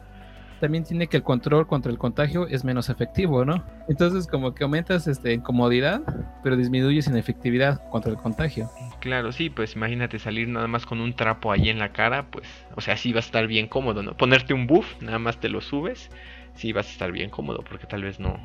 también 0.61 0.85
tiene 0.85 1.07
que 1.07 1.19
el 1.19 1.23
control 1.23 1.67
contra 1.67 1.91
el 1.91 1.99
contagio 1.99 2.47
es 2.47 2.65
menos 2.65 2.89
efectivo, 2.89 3.45
¿no? 3.45 3.65
Entonces 3.89 4.27
como 4.27 4.55
que 4.55 4.65
aumentas 4.65 5.07
este, 5.07 5.33
en 5.33 5.41
comodidad, 5.41 6.03
pero 6.43 6.57
disminuyes 6.57 7.07
en 7.09 7.17
efectividad 7.17 7.89
contra 7.91 8.11
el 8.11 8.19
contagio. 8.19 8.71
Claro, 9.01 9.33
sí, 9.33 9.51
pues 9.51 9.77
imagínate 9.77 10.19
salir 10.19 10.49
nada 10.49 10.67
más 10.67 10.87
con 10.87 11.01
un 11.01 11.15
trapo 11.15 11.53
ahí 11.53 11.69
en 11.69 11.79
la 11.79 11.93
cara, 11.93 12.31
pues, 12.31 12.47
o 12.75 12.81
sea, 12.81 12.97
sí 12.97 13.13
va 13.13 13.19
a 13.19 13.21
estar 13.21 13.47
bien 13.47 13.69
cómodo, 13.69 14.03
¿no? 14.03 14.17
Ponerte 14.17 14.55
un 14.55 14.67
buff, 14.67 15.01
nada 15.03 15.19
más 15.19 15.39
te 15.39 15.49
lo 15.49 15.61
subes, 15.61 16.11
sí 16.55 16.73
vas 16.73 16.87
a 16.89 16.91
estar 16.91 17.13
bien 17.13 17.31
cómodo, 17.31 17.63
porque 17.69 17.87
tal 17.87 18.03
vez 18.03 18.19
no, 18.19 18.39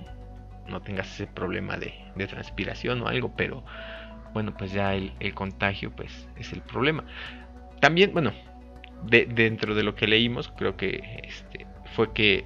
no 0.67 0.81
tengas 0.81 1.13
ese 1.13 1.27
problema 1.27 1.77
de, 1.77 1.93
de 2.15 2.27
transpiración 2.27 3.01
o 3.01 3.07
algo, 3.07 3.33
pero 3.35 3.63
bueno, 4.33 4.53
pues 4.57 4.71
ya 4.71 4.93
el, 4.95 5.13
el 5.19 5.33
contagio, 5.33 5.91
pues, 5.91 6.27
es 6.37 6.53
el 6.53 6.61
problema. 6.61 7.03
También, 7.79 8.13
bueno, 8.13 8.31
de, 9.03 9.25
dentro 9.25 9.75
de 9.75 9.83
lo 9.83 9.95
que 9.95 10.07
leímos, 10.07 10.49
creo 10.49 10.77
que 10.77 11.21
este, 11.23 11.65
fue 11.95 12.13
que 12.13 12.45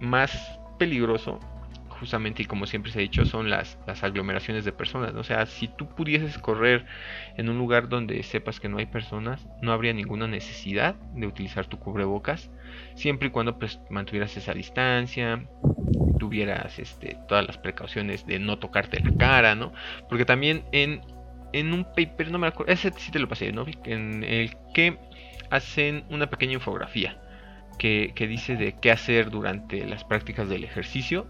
más 0.00 0.58
peligroso, 0.78 1.40
justamente 1.88 2.42
y 2.42 2.46
como 2.46 2.66
siempre 2.66 2.92
se 2.92 2.98
ha 2.98 3.02
dicho, 3.02 3.24
son 3.24 3.50
las, 3.50 3.78
las 3.86 4.02
aglomeraciones 4.04 4.64
de 4.64 4.72
personas. 4.72 5.14
O 5.14 5.24
sea, 5.24 5.46
si 5.46 5.68
tú 5.68 5.88
pudieses 5.88 6.38
correr 6.38 6.86
en 7.36 7.48
un 7.48 7.58
lugar 7.58 7.88
donde 7.88 8.22
sepas 8.22 8.60
que 8.60 8.68
no 8.68 8.78
hay 8.78 8.86
personas, 8.86 9.46
no 9.62 9.72
habría 9.72 9.92
ninguna 9.92 10.26
necesidad 10.26 10.94
de 11.14 11.26
utilizar 11.26 11.66
tu 11.66 11.78
cubrebocas, 11.78 12.50
siempre 12.94 13.28
y 13.28 13.30
cuando 13.30 13.58
pues 13.58 13.80
mantuvieras 13.90 14.36
esa 14.36 14.52
distancia, 14.52 15.46
tuvieras 16.18 16.78
este, 16.78 17.18
todas 17.28 17.46
las 17.46 17.58
precauciones 17.58 18.26
de 18.26 18.38
no 18.38 18.58
tocarte 18.58 19.00
la 19.00 19.16
cara, 19.16 19.54
¿no? 19.54 19.72
Porque 20.08 20.24
también 20.24 20.64
en, 20.72 21.00
en 21.52 21.72
un 21.72 21.84
paper, 21.84 22.30
no 22.30 22.38
me 22.38 22.46
acuerdo, 22.46 22.72
ese 22.72 22.92
sí 22.96 23.10
te 23.10 23.18
lo 23.18 23.28
pasé, 23.28 23.52
¿no? 23.52 23.66
En 23.84 24.24
el 24.24 24.56
que 24.74 24.98
hacen 25.50 26.04
una 26.10 26.28
pequeña 26.28 26.54
infografía 26.54 27.20
que, 27.78 28.12
dice 28.28 28.56
de 28.56 28.74
qué 28.80 28.90
hacer 28.90 29.30
durante 29.30 29.84
las 29.86 30.04
prácticas 30.04 30.48
del 30.48 30.64
ejercicio 30.64 31.26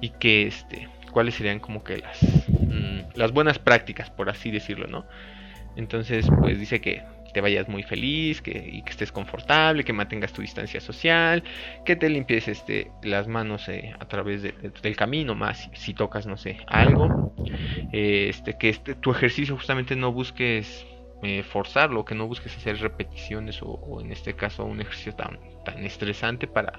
y 0.00 0.10
que 0.10 0.46
este 0.46 0.88
cuáles 1.12 1.34
serían 1.34 1.58
como 1.58 1.82
que 1.82 1.98
las 1.98 2.18
mm, 2.48 3.16
las 3.16 3.32
buenas 3.32 3.58
prácticas 3.58 4.10
por 4.10 4.28
así 4.30 4.50
decirlo 4.50 4.86
no 4.86 5.06
entonces 5.76 6.26
pues 6.40 6.58
dice 6.58 6.80
que 6.80 7.02
te 7.32 7.40
vayas 7.40 7.68
muy 7.68 7.82
feliz 7.82 8.40
que, 8.40 8.70
y 8.72 8.82
que 8.82 8.90
estés 8.90 9.12
confortable 9.12 9.84
que 9.84 9.92
mantengas 9.92 10.32
tu 10.32 10.42
distancia 10.42 10.80
social 10.80 11.42
que 11.84 11.96
te 11.96 12.08
limpies 12.08 12.48
este 12.48 12.90
las 13.02 13.28
manos 13.28 13.68
eh, 13.68 13.94
a 13.98 14.06
través 14.06 14.42
del 14.42 14.96
camino 14.96 15.34
más 15.34 15.70
si, 15.74 15.94
tocas 15.94 16.26
no 16.26 16.36
sé 16.36 16.58
algo. 16.66 17.34
Este 17.92 18.56
que 18.58 18.68
este, 18.68 18.94
tu 18.94 19.10
ejercicio 19.10 19.56
justamente 19.56 19.96
no 19.96 20.12
busques 20.12 20.86
eh, 21.22 21.42
forzarlo, 21.42 22.04
que 22.04 22.14
no 22.14 22.26
busques 22.26 22.56
hacer 22.56 22.78
repeticiones 22.78 23.60
o, 23.62 24.00
en 24.00 24.12
este 24.12 24.34
caso 24.34 24.64
un 24.64 24.80
ejercicio 24.80 25.14
tan, 25.14 25.38
tan 25.64 25.84
estresante 25.84 26.46
para, 26.46 26.72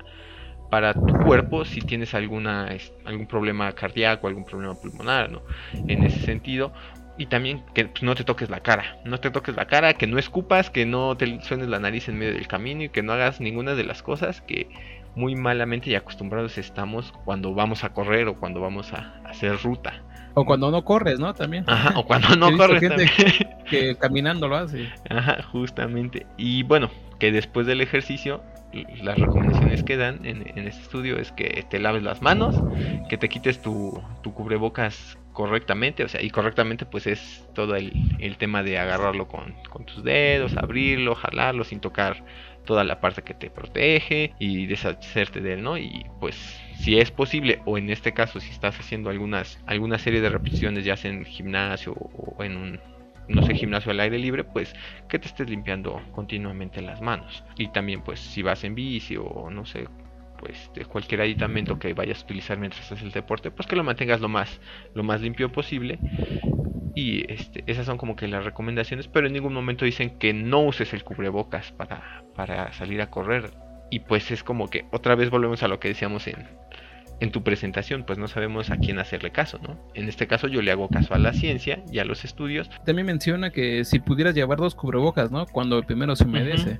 para 0.70 0.94
tu 0.94 1.14
cuerpo 1.26 1.66
si 1.66 1.82
tienes 1.82 2.14
alguna, 2.14 2.70
algún 3.06 3.28
problema 3.28 3.72
cardíaco, 3.74 4.28
algún 4.28 4.46
problema 4.46 4.76
pulmonar, 4.76 5.30
¿no? 5.30 5.42
En 5.88 6.04
ese 6.04 6.20
sentido. 6.22 6.72
Y 7.18 7.26
también 7.26 7.66
que 7.74 7.86
pues, 7.86 8.02
no 8.02 8.16
te 8.16 8.24
toques 8.24 8.50
la 8.50 8.62
cara, 8.62 8.98
no 9.04 9.20
te 9.20 9.30
toques 9.30 9.54
la 9.54 9.66
cara, 9.66 9.96
que 9.96 10.08
no 10.08 10.18
escupas, 10.18 10.70
que 10.70 10.86
no 10.86 11.18
te 11.18 11.42
suenes 11.42 11.68
la 11.68 11.80
nariz 11.80 12.08
en 12.08 12.18
medio 12.18 12.34
del 12.34 12.48
camino 12.48 12.84
y 12.84 12.90
que 12.90 13.04
no 13.04 13.12
hagas 13.12 13.42
ninguna 13.42 13.76
de 13.76 13.84
las 13.84 14.02
cosas 14.02 14.40
que 14.40 14.70
muy 15.16 15.36
malamente 15.36 15.90
y 15.90 15.96
acostumbrados 15.96 16.58
estamos 16.58 17.12
cuando 17.26 17.54
vamos 17.54 17.84
a 17.84 17.90
correr 17.90 18.30
o 18.30 18.36
cuando 18.36 18.62
vamos 18.62 18.94
a 18.94 19.20
hacer 19.26 19.62
ruta. 19.62 20.02
O 20.34 20.46
cuando 20.46 20.72
no 20.72 20.86
corres, 20.86 21.20
¿no? 21.20 21.34
También. 21.34 21.66
Ajá, 21.68 22.00
o 22.00 22.06
cuando 22.06 22.30
no 22.38 22.56
corres 22.56 22.88
también. 22.88 23.10
Que, 23.70 23.96
caminando 23.96 24.48
lo 24.48 24.58
hace. 24.58 24.90
Ajá, 25.10 25.42
justamente. 25.44 26.26
Y 26.38 26.64
bueno, 26.64 26.90
que 27.20 27.32
después 27.32 27.68
del 27.68 27.82
ejercicio, 27.82 28.42
las 29.02 29.18
recomendaciones 29.18 29.84
que 29.84 29.98
dan 29.98 30.26
en, 30.26 30.42
este 30.68 30.82
estudio 30.82 31.18
es 31.18 31.32
que 31.32 31.66
te 31.70 31.80
laves 31.80 32.04
las 32.04 32.22
manos, 32.22 32.56
que 33.10 33.18
te 33.18 33.30
quites 33.30 33.62
tu, 33.62 34.02
tu 34.22 34.34
cubrebocas 34.34 35.18
correctamente, 35.34 36.04
o 36.04 36.08
sea, 36.08 36.22
y 36.22 36.30
correctamente 36.30 36.86
pues 36.86 37.08
es 37.08 37.48
todo 37.54 37.76
el, 37.76 37.94
el 38.20 38.38
tema 38.38 38.62
de 38.62 38.78
agarrarlo 38.78 39.28
con, 39.28 39.56
con, 39.70 39.86
tus 39.86 40.04
dedos, 40.04 40.58
abrirlo, 40.58 41.16
jalarlo 41.16 41.64
sin 41.64 41.80
tocar 41.80 42.24
toda 42.66 42.84
la 42.84 43.00
parte 43.00 43.22
que 43.22 43.34
te 43.34 43.50
protege 43.50 44.34
y 44.38 44.66
deshacerte 44.66 45.42
de 45.42 45.54
él, 45.54 45.64
¿no? 45.64 45.78
Y 45.78 46.06
pues 46.20 46.36
si 46.76 47.00
es 47.00 47.10
posible, 47.10 47.62
o 47.66 47.78
en 47.78 47.90
este 47.90 48.14
caso 48.14 48.40
si 48.40 48.50
estás 48.52 48.80
haciendo 48.80 49.10
algunas, 49.10 49.60
alguna 49.66 49.98
serie 49.98 50.22
de 50.22 50.30
repeticiones, 50.30 50.86
ya 50.86 50.98
sea 50.98 51.12
en 51.12 51.26
gimnasio 51.26 51.94
o 51.94 52.44
en 52.44 52.58
un 52.58 52.80
no 53.30 53.42
sé, 53.44 53.54
gimnasio 53.56 53.92
al 53.92 54.00
aire 54.00 54.18
libre, 54.20 54.44
pues 54.44 54.74
que 55.08 55.20
te 55.20 55.28
estés 55.28 55.50
limpiando 55.50 56.02
continuamente 56.12 56.82
las 56.82 57.02
manos. 57.02 57.44
Y 57.58 57.70
también 57.70 58.02
pues 58.02 58.20
si 58.20 58.42
vas 58.42 58.64
en 58.64 58.76
bici 58.76 59.18
o 59.18 59.50
no 59.52 59.66
sé, 59.66 59.88
pues 60.40 60.72
de 60.74 60.86
cualquier 60.86 61.22
aditamento 61.22 61.80
que 61.80 61.94
vayas 61.94 62.22
a 62.22 62.26
utilizar 62.26 62.58
mientras 62.58 62.86
haces 62.92 63.04
el 63.04 63.12
deporte, 63.12 63.52
pues 63.52 63.68
que 63.68 63.76
lo 63.76 63.84
mantengas 63.84 64.22
lo 64.22 64.30
más, 64.30 64.60
lo 64.94 65.04
más 65.04 65.22
limpio 65.22 65.52
posible. 65.52 66.00
Y 66.96 67.32
este, 67.32 67.64
esas 67.68 67.86
son 67.86 67.98
como 67.98 68.16
que 68.16 68.28
las 68.28 68.44
recomendaciones, 68.46 69.08
pero 69.08 69.28
en 69.28 69.34
ningún 69.34 69.54
momento 69.54 69.86
dicen 69.86 70.18
que 70.18 70.34
no 70.34 70.62
uses 70.62 70.94
el 70.94 71.04
cubrebocas 71.04 71.72
para, 71.72 72.24
para 72.36 72.74
salir 72.74 73.02
a 73.02 73.10
correr. 73.10 73.52
Y 73.90 74.02
pues 74.02 74.32
es 74.32 74.44
como 74.44 74.70
que 74.70 74.86
otra 74.92 75.16
vez 75.16 75.30
volvemos 75.30 75.64
a 75.64 75.68
lo 75.68 75.80
que 75.80 75.88
decíamos 75.90 76.28
en, 76.28 76.48
en 77.20 77.32
tu 77.32 77.44
presentación, 77.44 78.04
pues 78.06 78.18
no 78.18 78.28
sabemos 78.28 78.70
a 78.70 78.78
quién 78.78 79.00
hacerle 79.00 79.32
caso, 79.32 79.60
¿no? 79.60 79.78
En 79.94 80.08
este 80.08 80.28
caso 80.28 80.48
yo 80.48 80.62
le 80.62 80.72
hago 80.72 80.88
caso 80.88 81.14
a 81.14 81.18
la 81.18 81.34
ciencia 81.34 81.84
y 81.92 82.00
a 82.00 82.06
los 82.06 82.24
estudios. 82.24 82.70
También 82.86 83.08
menciona 83.08 83.52
que 83.52 83.84
si 83.86 84.00
pudieras 84.00 84.36
llevar 84.36 84.58
dos 84.58 84.76
cubrebocas, 84.76 85.32
¿no? 85.32 85.46
Cuando 85.46 85.78
el 85.78 85.86
primero 85.86 86.16
se 86.16 86.24
humedece. 86.24 86.80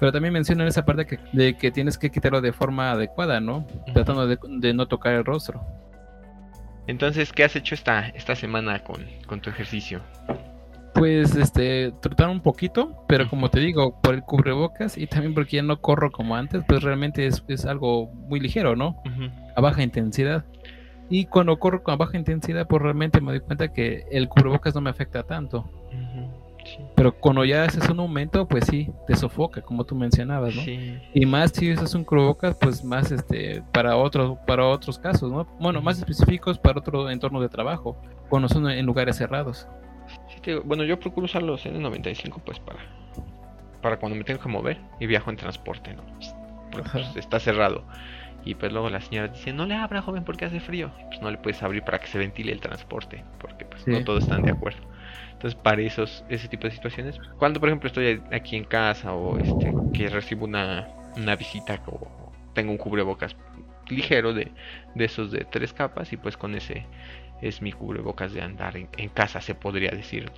Pero 0.00 0.10
también 0.10 0.32
menciona 0.32 0.62
en 0.62 0.68
esa 0.68 0.84
parte 0.84 1.06
que, 1.06 1.18
de 1.32 1.56
que 1.56 1.70
tienes 1.70 1.98
que 1.98 2.10
quitarlo 2.10 2.40
de 2.40 2.52
forma 2.52 2.92
adecuada, 2.92 3.40
¿no? 3.40 3.66
Tratando 3.92 4.26
de, 4.26 4.74
no 4.74 4.88
tocar 4.88 5.14
el 5.14 5.24
rostro. 5.24 5.64
Entonces, 6.86 7.32
¿qué 7.32 7.44
has 7.44 7.56
hecho 7.56 7.74
esta, 7.74 8.08
esta 8.08 8.34
semana 8.36 8.82
con, 8.82 9.04
con 9.26 9.40
tu 9.40 9.50
ejercicio? 9.50 10.00
Pues 10.96 11.36
este, 11.36 11.92
tratar 12.00 12.30
un 12.30 12.40
poquito, 12.40 13.04
pero 13.06 13.28
como 13.28 13.50
te 13.50 13.60
digo, 13.60 14.00
por 14.00 14.14
el 14.14 14.22
cubrebocas 14.22 14.96
y 14.96 15.06
también 15.06 15.34
porque 15.34 15.56
ya 15.56 15.62
no 15.62 15.80
corro 15.80 16.10
como 16.10 16.36
antes, 16.36 16.62
pues 16.66 16.82
realmente 16.82 17.26
es, 17.26 17.44
es 17.48 17.66
algo 17.66 18.06
muy 18.28 18.40
ligero, 18.40 18.76
¿no? 18.76 18.96
A 19.54 19.60
baja 19.60 19.82
intensidad. 19.82 20.46
Y 21.10 21.26
cuando 21.26 21.58
corro 21.58 21.82
con 21.82 21.98
baja 21.98 22.16
intensidad, 22.16 22.66
pues 22.66 22.80
realmente 22.80 23.20
me 23.20 23.32
doy 23.32 23.40
cuenta 23.40 23.72
que 23.72 24.06
el 24.10 24.28
cubrebocas 24.28 24.74
no 24.74 24.80
me 24.80 24.88
afecta 24.88 25.22
tanto. 25.22 25.68
Pero 26.96 27.14
cuando 27.14 27.44
ya 27.44 27.64
haces 27.64 27.88
un 27.90 28.00
aumento, 28.00 28.48
pues 28.48 28.64
sí, 28.64 28.90
te 29.06 29.14
sofoca, 29.16 29.60
como 29.60 29.84
tú 29.84 29.94
mencionabas, 29.94 30.56
¿no? 30.56 30.62
Y 31.12 31.26
más 31.26 31.52
si 31.52 31.72
usas 31.72 31.94
un 31.94 32.04
cubrebocas, 32.04 32.56
pues 32.58 32.82
más 32.82 33.12
este 33.12 33.62
para 33.70 33.96
otros 33.96 34.38
para 34.46 34.66
otros 34.66 34.98
casos, 34.98 35.30
¿no? 35.30 35.46
Bueno, 35.60 35.82
más 35.82 35.98
específicos 35.98 36.58
para 36.58 36.78
otro 36.78 37.10
entorno 37.10 37.40
de 37.40 37.50
trabajo, 37.50 37.96
cuando 38.30 38.48
son 38.48 38.68
en 38.70 38.86
lugares 38.86 39.16
cerrados 39.16 39.68
bueno, 40.54 40.84
yo 40.84 40.98
procuro 41.00 41.26
usar 41.26 41.42
los 41.42 41.66
N95 41.66 42.40
pues 42.44 42.60
para, 42.60 42.78
para 43.82 43.98
cuando 43.98 44.16
me 44.16 44.24
tengo 44.24 44.40
que 44.40 44.48
mover 44.48 44.78
y 45.00 45.06
viajo 45.06 45.30
en 45.30 45.36
transporte, 45.36 45.94
¿no? 45.94 46.04
Pues, 46.70 47.16
está 47.16 47.40
cerrado. 47.40 47.84
Y 48.44 48.54
pues 48.54 48.72
luego 48.72 48.88
la 48.90 49.00
señora 49.00 49.28
dice, 49.28 49.52
no 49.52 49.66
le 49.66 49.74
abra 49.74 50.02
joven 50.02 50.24
porque 50.24 50.44
hace 50.44 50.60
frío. 50.60 50.92
Pues 51.08 51.20
no 51.20 51.30
le 51.30 51.38
puedes 51.38 51.62
abrir 51.62 51.82
para 51.82 51.98
que 51.98 52.06
se 52.06 52.18
ventile 52.18 52.52
el 52.52 52.60
transporte, 52.60 53.24
porque 53.40 53.64
pues 53.64 53.86
no 53.88 54.04
todos 54.04 54.24
están 54.24 54.44
de 54.44 54.50
acuerdo. 54.50 54.80
Entonces 55.32 55.58
para 55.60 55.82
esos, 55.82 56.24
ese 56.28 56.48
tipo 56.48 56.66
de 56.66 56.72
situaciones, 56.72 57.18
cuando 57.38 57.58
por 57.60 57.68
ejemplo 57.68 57.88
estoy 57.88 58.22
aquí 58.32 58.56
en 58.56 58.64
casa 58.64 59.12
o 59.14 59.38
este 59.38 59.76
que 59.92 60.08
recibo 60.08 60.44
una, 60.44 60.88
una 61.16 61.34
visita 61.36 61.82
o 61.86 62.32
tengo 62.54 62.70
un 62.70 62.78
cubrebocas 62.78 63.36
ligero 63.88 64.32
de, 64.32 64.52
de 64.94 65.04
esos 65.04 65.30
de 65.30 65.44
tres 65.44 65.72
capas 65.72 66.12
y 66.12 66.16
pues 66.16 66.36
con 66.36 66.54
ese 66.54 66.86
es 67.40 67.62
mi 67.62 67.72
cubrebocas 67.72 68.32
de 68.32 68.42
andar 68.42 68.76
en, 68.76 69.08
casa, 69.08 69.40
se 69.40 69.54
podría 69.54 69.90
decir. 69.90 70.30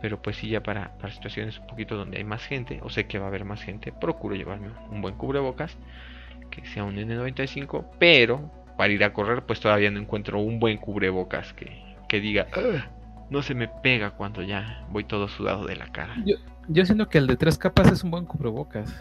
Pero 0.00 0.22
pues 0.22 0.36
sí, 0.36 0.48
ya 0.48 0.62
para, 0.62 0.96
para, 0.98 1.12
situaciones 1.12 1.58
un 1.58 1.66
poquito 1.66 1.96
donde 1.96 2.18
hay 2.18 2.24
más 2.24 2.44
gente, 2.44 2.80
o 2.82 2.88
sé 2.88 3.06
que 3.06 3.18
va 3.18 3.26
a 3.26 3.28
haber 3.28 3.44
más 3.44 3.62
gente, 3.62 3.92
procuro 3.92 4.34
llevarme 4.34 4.68
un 4.90 5.02
buen 5.02 5.14
cubrebocas, 5.14 5.76
que 6.50 6.64
sea 6.66 6.84
un 6.84 6.96
N95, 6.96 7.84
pero 7.98 8.50
para 8.76 8.92
ir 8.92 9.04
a 9.04 9.12
correr 9.12 9.42
pues 9.42 9.60
todavía 9.60 9.90
no 9.90 10.00
encuentro 10.00 10.40
un 10.40 10.58
buen 10.58 10.78
cubrebocas 10.78 11.52
que, 11.52 11.82
que 12.08 12.20
diga, 12.20 12.46
no 13.28 13.42
se 13.42 13.54
me 13.54 13.68
pega 13.68 14.12
cuando 14.12 14.42
ya 14.42 14.86
voy 14.88 15.04
todo 15.04 15.28
sudado 15.28 15.66
de 15.66 15.76
la 15.76 15.92
cara. 15.92 16.16
Yo, 16.24 16.36
yo 16.68 16.86
siento 16.86 17.08
que 17.08 17.18
el 17.18 17.26
de 17.26 17.36
tres 17.36 17.58
capas 17.58 17.92
es 17.92 18.02
un 18.02 18.10
buen 18.10 18.24
cubrebocas. 18.24 18.94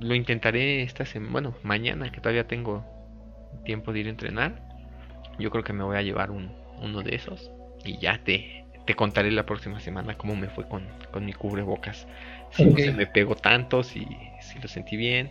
Lo 0.00 0.14
intentaré 0.14 0.82
esta 0.82 1.04
semana, 1.04 1.32
bueno, 1.32 1.54
mañana 1.64 2.12
que 2.12 2.20
todavía 2.20 2.46
tengo 2.46 2.84
tiempo 3.64 3.92
de 3.92 4.00
ir 4.00 4.06
a 4.06 4.10
entrenar 4.10 4.67
yo 5.38 5.50
creo 5.50 5.64
que 5.64 5.72
me 5.72 5.84
voy 5.84 5.96
a 5.96 6.02
llevar 6.02 6.30
un, 6.30 6.52
uno 6.82 7.02
de 7.02 7.14
esos 7.14 7.50
y 7.84 7.98
ya 7.98 8.22
te, 8.24 8.64
te 8.86 8.94
contaré 8.94 9.30
la 9.30 9.46
próxima 9.46 9.80
semana 9.80 10.16
cómo 10.16 10.36
me 10.36 10.48
fue 10.48 10.68
con, 10.68 10.86
con 11.10 11.24
mi 11.24 11.32
cubrebocas. 11.32 12.06
Si 12.50 12.64
no 12.64 12.76
se 12.76 12.92
me 12.92 13.06
pegó 13.06 13.34
tanto, 13.34 13.82
si, 13.82 14.06
si 14.40 14.58
lo 14.60 14.68
sentí 14.68 14.96
bien. 14.96 15.30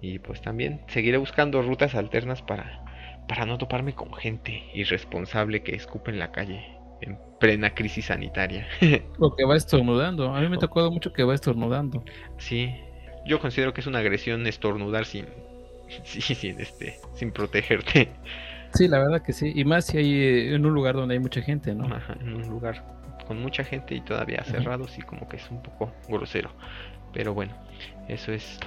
Y 0.00 0.18
pues 0.18 0.42
también 0.42 0.80
seguiré 0.88 1.16
buscando 1.16 1.62
rutas 1.62 1.94
alternas 1.94 2.42
para, 2.42 2.84
para 3.28 3.46
no 3.46 3.58
toparme 3.58 3.94
con 3.94 4.12
gente 4.14 4.64
irresponsable 4.74 5.62
que 5.62 5.76
escupe 5.76 6.10
en 6.10 6.18
la 6.18 6.32
calle 6.32 6.82
en 7.02 7.18
plena 7.38 7.74
crisis 7.74 8.06
sanitaria. 8.06 8.66
o 9.18 9.34
que 9.34 9.44
va 9.44 9.56
estornudando. 9.56 10.34
A 10.34 10.40
mí 10.40 10.48
me 10.48 10.58
tocado 10.58 10.90
mucho 10.90 11.12
que 11.12 11.24
va 11.24 11.34
estornudando. 11.34 12.02
Sí, 12.38 12.74
yo 13.26 13.40
considero 13.40 13.74
que 13.74 13.80
es 13.80 13.86
una 13.86 13.98
agresión 13.98 14.46
estornudar 14.46 15.04
sin, 15.04 15.26
sin, 16.04 16.60
este, 16.60 16.98
sin 17.14 17.32
protegerte. 17.32 18.08
Sí, 18.74 18.88
la 18.88 18.98
verdad 18.98 19.22
que 19.22 19.32
sí. 19.32 19.52
Y 19.54 19.64
más 19.64 19.86
si 19.86 19.98
hay 19.98 20.14
eh, 20.14 20.54
en 20.54 20.64
un 20.64 20.74
lugar 20.74 20.94
donde 20.94 21.14
hay 21.14 21.20
mucha 21.20 21.42
gente, 21.42 21.74
¿no? 21.74 21.86
en 22.20 22.34
un 22.34 22.48
lugar 22.48 22.84
con 23.26 23.40
mucha 23.40 23.64
gente 23.64 23.94
y 23.94 24.00
todavía 24.00 24.42
cerrado, 24.44 24.88
sí, 24.88 25.02
como 25.02 25.28
que 25.28 25.36
es 25.36 25.50
un 25.50 25.62
poco 25.62 25.92
grosero. 26.08 26.50
Pero 27.12 27.34
bueno, 27.34 27.52
eso 28.08 28.32
es 28.32 28.58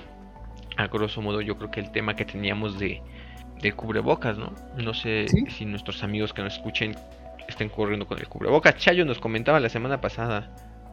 a 0.77 0.87
grosso 0.87 1.21
modo 1.21 1.41
yo 1.41 1.57
creo 1.57 1.71
que 1.71 1.79
el 1.79 1.91
tema 1.91 2.15
que 2.15 2.25
teníamos 2.25 2.79
de, 2.79 3.01
de 3.61 3.71
cubrebocas, 3.73 4.37
¿no? 4.37 4.53
No 4.77 4.93
sé 4.93 5.27
si 5.49 5.65
nuestros 5.65 6.03
amigos 6.03 6.33
que 6.33 6.43
nos 6.43 6.55
escuchen 6.55 6.95
estén 7.47 7.69
corriendo 7.69 8.07
con 8.07 8.19
el 8.19 8.27
cubrebocas. 8.27 8.75
Chayo 8.75 9.05
nos 9.05 9.19
comentaba 9.19 9.59
la 9.59 9.69
semana 9.69 10.01
pasada, 10.01 10.49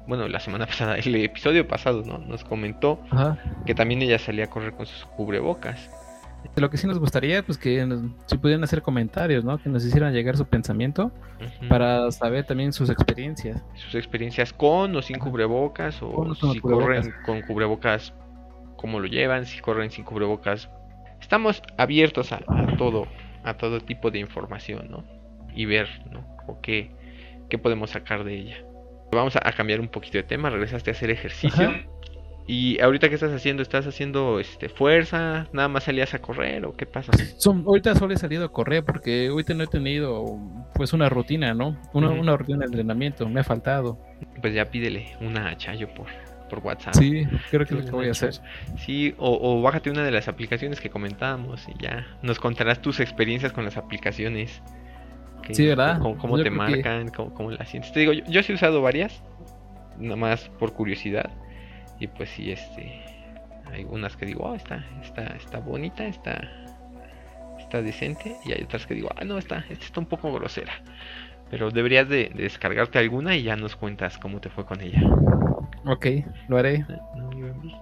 bueno, 0.06 0.28
la 0.28 0.40
semana 0.40 0.66
pasada, 0.72 0.96
el 0.96 1.14
episodio 1.16 1.66
pasado, 1.66 2.02
¿no? 2.04 2.18
Nos 2.18 2.44
comentó 2.44 3.00
que 3.66 3.74
también 3.74 4.02
ella 4.02 4.18
salía 4.18 4.44
a 4.44 4.48
correr 4.48 4.72
con 4.72 4.86
sus 4.86 5.04
cubrebocas. 5.04 5.90
Lo 6.56 6.70
que 6.70 6.76
sí 6.76 6.86
nos 6.86 6.98
gustaría, 6.98 7.42
pues 7.42 7.56
que 7.58 7.86
si 8.26 8.38
pudieran 8.38 8.62
hacer 8.64 8.82
comentarios, 8.82 9.44
¿no? 9.44 9.58
Que 9.58 9.68
nos 9.68 9.84
hicieran 9.84 10.12
llegar 10.12 10.36
su 10.36 10.44
pensamiento 10.46 11.10
para 11.68 12.10
saber 12.10 12.44
también 12.44 12.72
sus 12.72 12.90
experiencias. 12.90 13.62
Sus 13.74 13.94
experiencias 13.94 14.52
con 14.52 14.94
o 14.94 15.02
sin 15.02 15.18
cubrebocas, 15.18 15.98
o 16.02 16.34
si 16.34 16.60
corren 16.60 17.14
con 17.24 17.42
cubrebocas, 17.42 18.12
cómo 18.76 19.00
lo 19.00 19.06
llevan, 19.06 19.46
si 19.46 19.60
corren 19.60 19.90
sin 19.90 20.04
cubrebocas. 20.04 20.68
Estamos 21.20 21.62
abiertos 21.78 22.32
a, 22.32 22.40
todo, 22.76 23.06
a 23.44 23.54
todo 23.54 23.80
tipo 23.80 24.10
de 24.10 24.18
información, 24.18 24.90
¿no? 24.90 25.04
Y 25.54 25.66
ver, 25.66 25.88
¿no? 26.10 26.26
O 26.46 26.60
qué, 26.60 26.90
qué 27.48 27.58
podemos 27.58 27.90
sacar 27.90 28.24
de 28.24 28.34
ella. 28.34 28.56
Vamos 29.12 29.36
a, 29.36 29.52
cambiar 29.52 29.80
un 29.80 29.88
poquito 29.88 30.18
de 30.18 30.24
tema. 30.24 30.50
Regresaste 30.50 30.90
a 30.90 30.92
hacer 30.92 31.10
ejercicio. 31.10 31.72
Y 32.46 32.80
ahorita 32.80 33.08
qué 33.08 33.14
estás 33.14 33.32
haciendo? 33.32 33.62
¿Estás 33.62 33.86
haciendo 33.86 34.40
este 34.40 34.68
fuerza? 34.68 35.46
¿Nada 35.52 35.68
más 35.68 35.84
salías 35.84 36.12
a 36.14 36.20
correr 36.20 36.64
o 36.66 36.76
qué 36.76 36.86
pasa? 36.86 37.12
Son, 37.36 37.64
ahorita 37.66 37.94
solo 37.94 38.14
he 38.14 38.16
salido 38.16 38.44
a 38.44 38.52
correr 38.52 38.84
porque 38.84 39.28
ahorita 39.28 39.54
no 39.54 39.64
he 39.64 39.68
tenido 39.68 40.38
pues 40.74 40.92
una 40.92 41.08
rutina, 41.08 41.54
¿no? 41.54 41.78
Una, 41.92 42.10
una 42.10 42.36
rutina 42.36 42.58
de 42.58 42.66
entrenamiento, 42.66 43.28
me 43.28 43.40
ha 43.40 43.44
faltado. 43.44 43.98
Pues 44.40 44.54
ya 44.54 44.70
pídele 44.70 45.16
una 45.20 45.56
chayo 45.56 45.88
por, 45.94 46.06
por 46.50 46.58
WhatsApp. 46.60 46.94
Sí, 46.94 47.24
creo 47.50 47.64
que 47.64 47.74
es 47.74 47.80
lo 47.80 47.86
que 47.86 47.92
voy 47.92 48.08
a 48.08 48.10
hacer. 48.10 48.34
Sí, 48.76 49.14
o, 49.18 49.38
o, 49.40 49.62
bájate 49.62 49.90
una 49.90 50.02
de 50.02 50.10
las 50.10 50.26
aplicaciones 50.26 50.80
que 50.80 50.90
comentábamos 50.90 51.68
y 51.68 51.80
ya 51.80 52.06
nos 52.22 52.40
contarás 52.40 52.82
tus 52.82 52.98
experiencias 52.98 53.52
con 53.52 53.64
las 53.64 53.76
aplicaciones. 53.76 54.62
sí, 55.52 55.64
¿verdad? 55.66 56.00
Cómo, 56.00 56.42
te 56.42 56.50
marcan, 56.50 57.08
cómo, 57.10 57.52
las 57.52 57.68
sientes. 57.68 57.92
Te 57.92 58.00
digo, 58.00 58.12
yo, 58.12 58.24
yo 58.26 58.42
sí 58.42 58.50
he 58.50 58.54
usado 58.56 58.82
varias, 58.82 59.22
nada 59.96 60.16
más 60.16 60.48
por 60.58 60.72
curiosidad 60.72 61.30
y 61.98 62.06
pues 62.06 62.30
sí, 62.30 62.50
este. 62.50 63.00
Hay 63.72 63.84
unas 63.84 64.16
que 64.16 64.26
digo, 64.26 64.44
oh, 64.44 64.54
está, 64.54 64.84
está, 65.02 65.24
está 65.36 65.58
bonita, 65.58 66.04
está, 66.04 66.42
está 67.58 67.80
decente. 67.80 68.36
Y 68.44 68.52
hay 68.52 68.62
otras 68.64 68.86
que 68.86 68.94
digo, 68.94 69.08
ah, 69.16 69.24
no, 69.24 69.38
está, 69.38 69.64
esta 69.70 69.84
está 69.84 70.00
un 70.00 70.06
poco 70.06 70.32
grosera. 70.32 70.72
Pero 71.50 71.70
deberías 71.70 72.08
de, 72.08 72.30
descargarte 72.34 72.98
alguna 72.98 73.36
y 73.36 73.44
ya 73.44 73.56
nos 73.56 73.76
cuentas 73.76 74.18
cómo 74.18 74.40
te 74.40 74.50
fue 74.50 74.66
con 74.66 74.80
ella. 74.80 75.02
Ok, 75.86 76.06
lo 76.48 76.58
haré. 76.58 76.84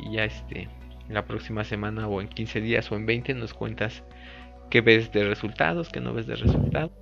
Y 0.00 0.12
ya 0.12 0.24
este, 0.24 0.68
la 1.08 1.24
próxima 1.24 1.64
semana 1.64 2.06
o 2.06 2.20
en 2.20 2.28
15 2.28 2.60
días 2.60 2.90
o 2.92 2.96
en 2.96 3.06
20 3.06 3.34
nos 3.34 3.54
cuentas 3.54 4.04
qué 4.70 4.80
ves 4.80 5.10
de 5.12 5.24
resultados, 5.24 5.88
qué 5.88 6.00
no 6.00 6.14
ves 6.14 6.26
de 6.26 6.36
resultados, 6.36 6.92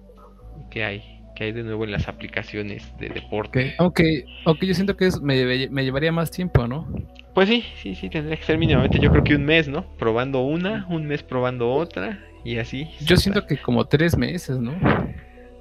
qué 0.70 0.84
hay 0.84 1.17
que 1.38 1.44
hay 1.44 1.52
de 1.52 1.62
nuevo 1.62 1.84
en 1.84 1.92
las 1.92 2.08
aplicaciones 2.08 2.92
de 2.98 3.10
deporte. 3.10 3.76
Aunque, 3.78 4.24
aunque 4.44 4.66
yo 4.66 4.74
siento 4.74 4.96
que 4.96 5.06
es, 5.06 5.20
me, 5.20 5.68
me, 5.68 5.84
llevaría 5.84 6.10
más 6.10 6.32
tiempo, 6.32 6.66
¿no? 6.66 6.88
Pues 7.32 7.48
sí, 7.48 7.64
sí, 7.80 7.94
sí, 7.94 8.10
tendría 8.10 8.36
que 8.36 8.42
ser 8.42 8.58
mínimamente 8.58 8.98
yo 8.98 9.08
creo 9.12 9.22
que 9.22 9.36
un 9.36 9.44
mes, 9.44 9.68
¿no? 9.68 9.84
Probando 9.98 10.40
una, 10.40 10.84
un 10.90 11.06
mes 11.06 11.22
probando 11.22 11.72
otra 11.72 12.18
y 12.44 12.58
así. 12.58 12.90
Yo 13.00 13.16
siento 13.16 13.46
que 13.46 13.56
como 13.56 13.84
tres 13.84 14.18
meses, 14.18 14.58
¿no? 14.58 14.74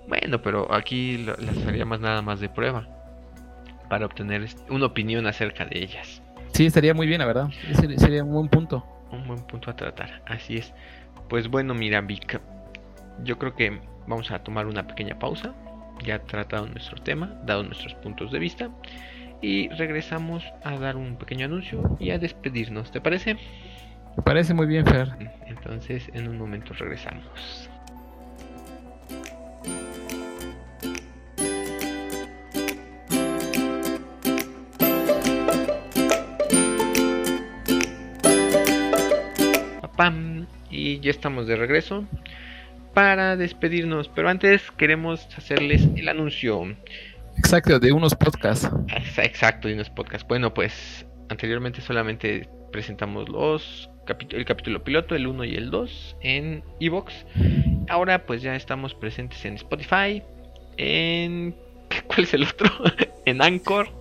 Bueno, 0.07 0.41
pero 0.41 0.73
aquí 0.73 1.17
las 1.19 1.67
haría 1.67 1.85
más 1.85 1.99
nada 1.99 2.23
más 2.23 2.39
de 2.39 2.49
prueba 2.49 2.87
para 3.87 4.07
obtener 4.07 4.47
una 4.71 4.87
opinión 4.87 5.27
acerca 5.27 5.65
de 5.65 5.83
ellas. 5.83 6.23
Sí, 6.53 6.65
estaría 6.65 6.95
muy 6.95 7.05
bien, 7.05 7.19
la 7.19 7.27
verdad. 7.27 7.49
sería 7.97 8.23
un 8.23 8.31
buen 8.31 8.49
punto. 8.49 8.83
Un 9.11 9.27
buen 9.27 9.45
punto 9.45 9.69
a 9.69 9.75
tratar, 9.75 10.23
así 10.25 10.57
es. 10.57 10.73
Pues 11.29 11.47
bueno, 11.49 11.75
mira, 11.75 12.01
Vic, 12.01 12.41
yo 13.23 13.37
creo 13.37 13.53
que 13.53 13.79
vamos 14.07 14.31
a 14.31 14.39
tomar 14.39 14.65
una 14.65 14.87
pequeña 14.87 15.19
pausa. 15.19 15.53
Ya 16.03 16.19
tratado 16.19 16.67
nuestro 16.67 17.01
tema, 17.01 17.39
dado 17.45 17.63
nuestros 17.63 17.93
puntos 17.95 18.31
de 18.31 18.39
vista. 18.39 18.69
Y 19.41 19.69
regresamos 19.69 20.43
a 20.63 20.77
dar 20.77 20.95
un 20.95 21.15
pequeño 21.17 21.45
anuncio 21.45 21.97
y 21.99 22.09
a 22.11 22.17
despedirnos, 22.17 22.91
¿te 22.91 23.01
parece? 23.01 23.35
Me 24.15 24.23
parece 24.23 24.53
muy 24.53 24.65
bien, 24.65 24.85
Fer. 24.85 25.09
Entonces, 25.45 26.09
en 26.13 26.27
un 26.27 26.37
momento 26.37 26.73
regresamos. 26.73 27.69
¡Pam! 39.95 40.45
Y 40.69 40.99
ya 40.99 41.09
estamos 41.09 41.47
de 41.47 41.55
regreso 41.55 42.05
para 42.97 43.37
despedirnos. 43.37 44.09
Pero 44.09 44.27
antes 44.27 44.71
queremos 44.71 45.27
hacerles 45.37 45.87
el 45.95 46.09
anuncio. 46.09 46.75
Exacto, 47.37 47.77
de 47.77 47.91
unos 47.91 48.15
podcasts. 48.15 48.71
Exacto, 49.17 49.67
de 49.67 49.75
unos 49.75 49.91
podcasts. 49.91 50.27
Bueno, 50.27 50.51
pues 50.51 51.05
anteriormente 51.29 51.79
solamente 51.79 52.49
presentamos 52.71 53.29
los 53.29 53.87
el 54.31 54.45
capítulo 54.45 54.83
piloto, 54.83 55.13
el 55.13 55.27
1 55.27 55.43
y 55.43 55.55
el 55.57 55.69
2 55.69 56.17
en 56.21 56.63
Evox. 56.79 57.13
Ahora 57.87 58.25
pues 58.25 58.41
ya 58.41 58.55
estamos 58.55 58.95
presentes 58.95 59.45
en 59.45 59.53
Spotify, 59.53 60.23
en 60.77 61.55
¿cuál 62.07 62.23
es 62.23 62.33
el 62.33 62.45
otro? 62.45 62.71
en 63.25 63.43
Anchor, 63.43 63.91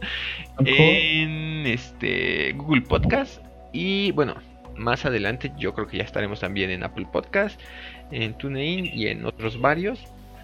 en 0.64 1.66
este 1.66 2.54
Google 2.56 2.80
Podcast 2.80 3.42
y 3.74 4.10
bueno, 4.12 4.36
más 4.78 5.04
adelante 5.04 5.52
yo 5.58 5.74
creo 5.74 5.86
que 5.86 5.98
ya 5.98 6.04
estaremos 6.04 6.40
también 6.40 6.70
en 6.70 6.82
Apple 6.82 7.06
Podcast, 7.10 7.60
en 8.10 8.34
TuneIn 8.34 8.86
y 8.86 9.08
en 9.08 9.24
otros 9.24 9.60
varios. 9.60 10.00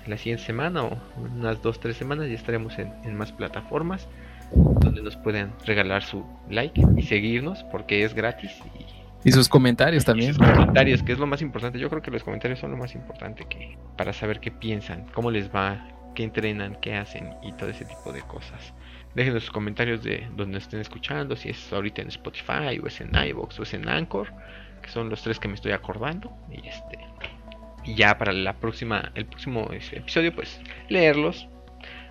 La 0.06 0.16
siguiente 0.16 0.44
semana 0.44 0.82
o 0.82 0.98
unas 1.16 1.62
2-3 1.62 1.92
semanas 1.92 2.28
ya 2.28 2.34
estaremos 2.34 2.78
en, 2.78 2.92
en 3.04 3.14
más 3.16 3.32
plataformas 3.32 4.08
donde 4.54 5.02
nos 5.02 5.16
pueden 5.16 5.52
regalar 5.64 6.02
su 6.02 6.26
like 6.50 6.82
y 6.96 7.02
seguirnos 7.02 7.64
porque 7.70 8.04
es 8.04 8.12
gratis 8.14 8.50
y 8.78 9.02
y 9.24 9.30
sus 9.30 9.48
comentarios 9.48 10.04
también. 10.04 10.34
sus 10.34 10.44
comentarios, 10.44 11.02
que 11.02 11.12
es 11.12 11.18
lo 11.18 11.26
más 11.26 11.42
importante. 11.42 11.78
Yo 11.78 11.88
creo 11.88 12.02
que 12.02 12.10
los 12.10 12.24
comentarios 12.24 12.58
son 12.58 12.72
lo 12.72 12.76
más 12.76 12.94
importante 12.94 13.44
que 13.48 13.78
para 13.96 14.12
saber 14.12 14.40
qué 14.40 14.50
piensan, 14.50 15.06
cómo 15.14 15.30
les 15.30 15.54
va, 15.54 15.86
qué 16.14 16.24
entrenan, 16.24 16.76
qué 16.80 16.96
hacen 16.96 17.30
y 17.42 17.52
todo 17.52 17.70
ese 17.70 17.84
tipo 17.84 18.12
de 18.12 18.22
cosas. 18.22 18.74
Dejen 19.14 19.38
sus 19.40 19.50
comentarios 19.50 20.02
de 20.02 20.28
donde 20.36 20.58
estén 20.58 20.80
escuchando, 20.80 21.36
si 21.36 21.50
es 21.50 21.72
ahorita 21.72 22.02
en 22.02 22.08
Spotify 22.08 22.78
o 22.82 22.86
es 22.86 23.00
en 23.00 23.14
iVoox 23.14 23.60
o 23.60 23.62
es 23.62 23.74
en 23.74 23.88
Anchor, 23.88 24.32
que 24.80 24.88
son 24.88 25.10
los 25.10 25.22
tres 25.22 25.38
que 25.38 25.48
me 25.48 25.54
estoy 25.54 25.72
acordando. 25.72 26.32
Y 26.50 26.66
este 26.66 26.98
y 27.84 27.94
ya 27.94 28.16
para 28.16 28.32
la 28.32 28.54
próxima 28.54 29.10
el 29.14 29.26
próximo 29.26 29.68
episodio 29.72 30.34
pues 30.34 30.60
leerlos, 30.88 31.48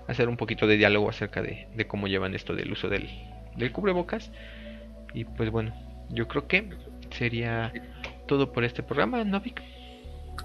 hacer 0.08 0.28
un 0.28 0.38
poquito 0.38 0.68
de 0.68 0.78
diálogo 0.78 1.10
acerca 1.10 1.42
de, 1.42 1.68
de 1.74 1.88
cómo 1.88 2.08
llevan 2.08 2.36
esto 2.36 2.54
del 2.56 2.72
uso 2.72 2.90
del, 2.90 3.10
del 3.56 3.72
cubrebocas. 3.72 4.32
Y 5.14 5.26
pues 5.26 5.50
bueno, 5.50 5.74
yo 6.10 6.28
creo 6.28 6.48
que 6.48 6.70
sería 7.10 7.74
todo 8.28 8.52
por 8.52 8.64
este 8.64 8.84
programa, 8.84 9.24
Novik. 9.24 9.62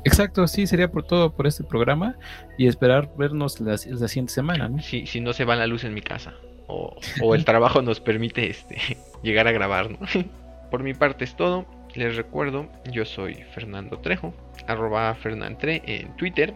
Exacto, 0.05 0.46
sí, 0.46 0.66
sería 0.66 0.90
por 0.90 1.03
todo 1.03 1.33
por 1.33 1.46
este 1.46 1.64
programa 1.64 2.16
y 2.59 2.68
esperar 2.68 3.11
vernos 3.16 3.61
la, 3.61 3.77
siguiente 3.77 4.33
semana. 4.33 4.68
¿no? 4.68 4.81
Si, 4.81 5.07
si 5.07 5.20
no 5.20 5.33
se 5.33 5.44
va 5.44 5.57
la 5.57 5.66
luz 5.66 5.85
en 5.85 5.94
mi 5.94 6.03
casa 6.03 6.35
o, 6.68 6.96
o 7.22 7.35
el 7.35 7.44
trabajo 7.44 7.83
nos 7.83 8.01
permite 8.01 8.49
este, 8.49 8.77
llegar 9.22 9.49
a 9.49 9.53
grabar. 9.53 9.90
¿no? 9.90 9.99
por 10.70 10.83
mi 10.83 10.94
parte 10.94 11.25
es 11.25 11.35
todo. 11.37 11.66
Les 11.94 12.14
recuerdo, 12.14 12.68
yo 12.92 13.07
soy 13.07 13.37
Fernando 13.55 13.99
Trejo, 14.01 14.35
arroba 14.66 15.14
Fernantre 15.14 15.83
en 15.87 16.14
Twitter. 16.16 16.55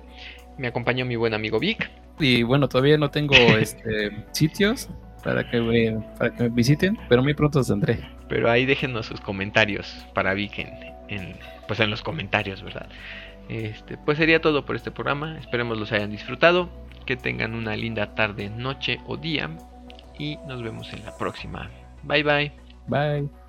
Me 0.59 0.69
acompañó 0.69 1.07
mi 1.07 1.17
buen 1.17 1.33
amigo 1.33 1.59
Vic. 1.59 1.91
Y 2.19 2.43
bueno, 2.43 2.69
todavía 2.69 2.99
no 2.99 3.11
tengo 3.11 3.35
este, 3.35 4.27
sitios, 4.33 4.91
para 5.25 5.49
que 5.49 5.61
me, 5.61 5.93
para 6.19 6.35
que 6.35 6.43
me 6.43 6.49
visiten, 6.51 6.99
pero 7.09 7.23
muy 7.23 7.33
pronto 7.33 7.65
tendré. 7.65 8.01
Pero 8.29 8.51
ahí 8.51 8.67
déjenos 8.67 9.07
sus 9.07 9.21
comentarios 9.21 10.07
para 10.15 10.35
Vic 10.35 10.59
en, 11.11 11.37
pues 11.69 11.81
en 11.81 11.91
los 11.91 12.03
comentarios, 12.03 12.63
¿verdad? 12.63 12.89
Este, 13.49 13.99
pues 13.99 14.17
sería 14.17 14.41
todo 14.41 14.65
por 14.65 14.77
este 14.77 14.91
programa. 14.91 15.39
Esperemos 15.39 15.77
los 15.79 15.93
hayan 15.93 16.11
disfrutado. 16.11 16.71
Que 17.05 17.17
tengan 17.17 17.55
una 17.55 17.75
linda 17.77 18.15
tarde, 18.15 18.49
noche 18.49 19.01
o 19.07 19.17
día. 19.17 19.51
Y 20.19 20.37
nos 20.47 20.63
vemos 20.63 20.93
en 20.93 21.05
la 21.05 21.17
próxima. 21.17 21.71
Bye 22.05 22.23
bye. 22.23 22.53
Bye. 22.87 23.40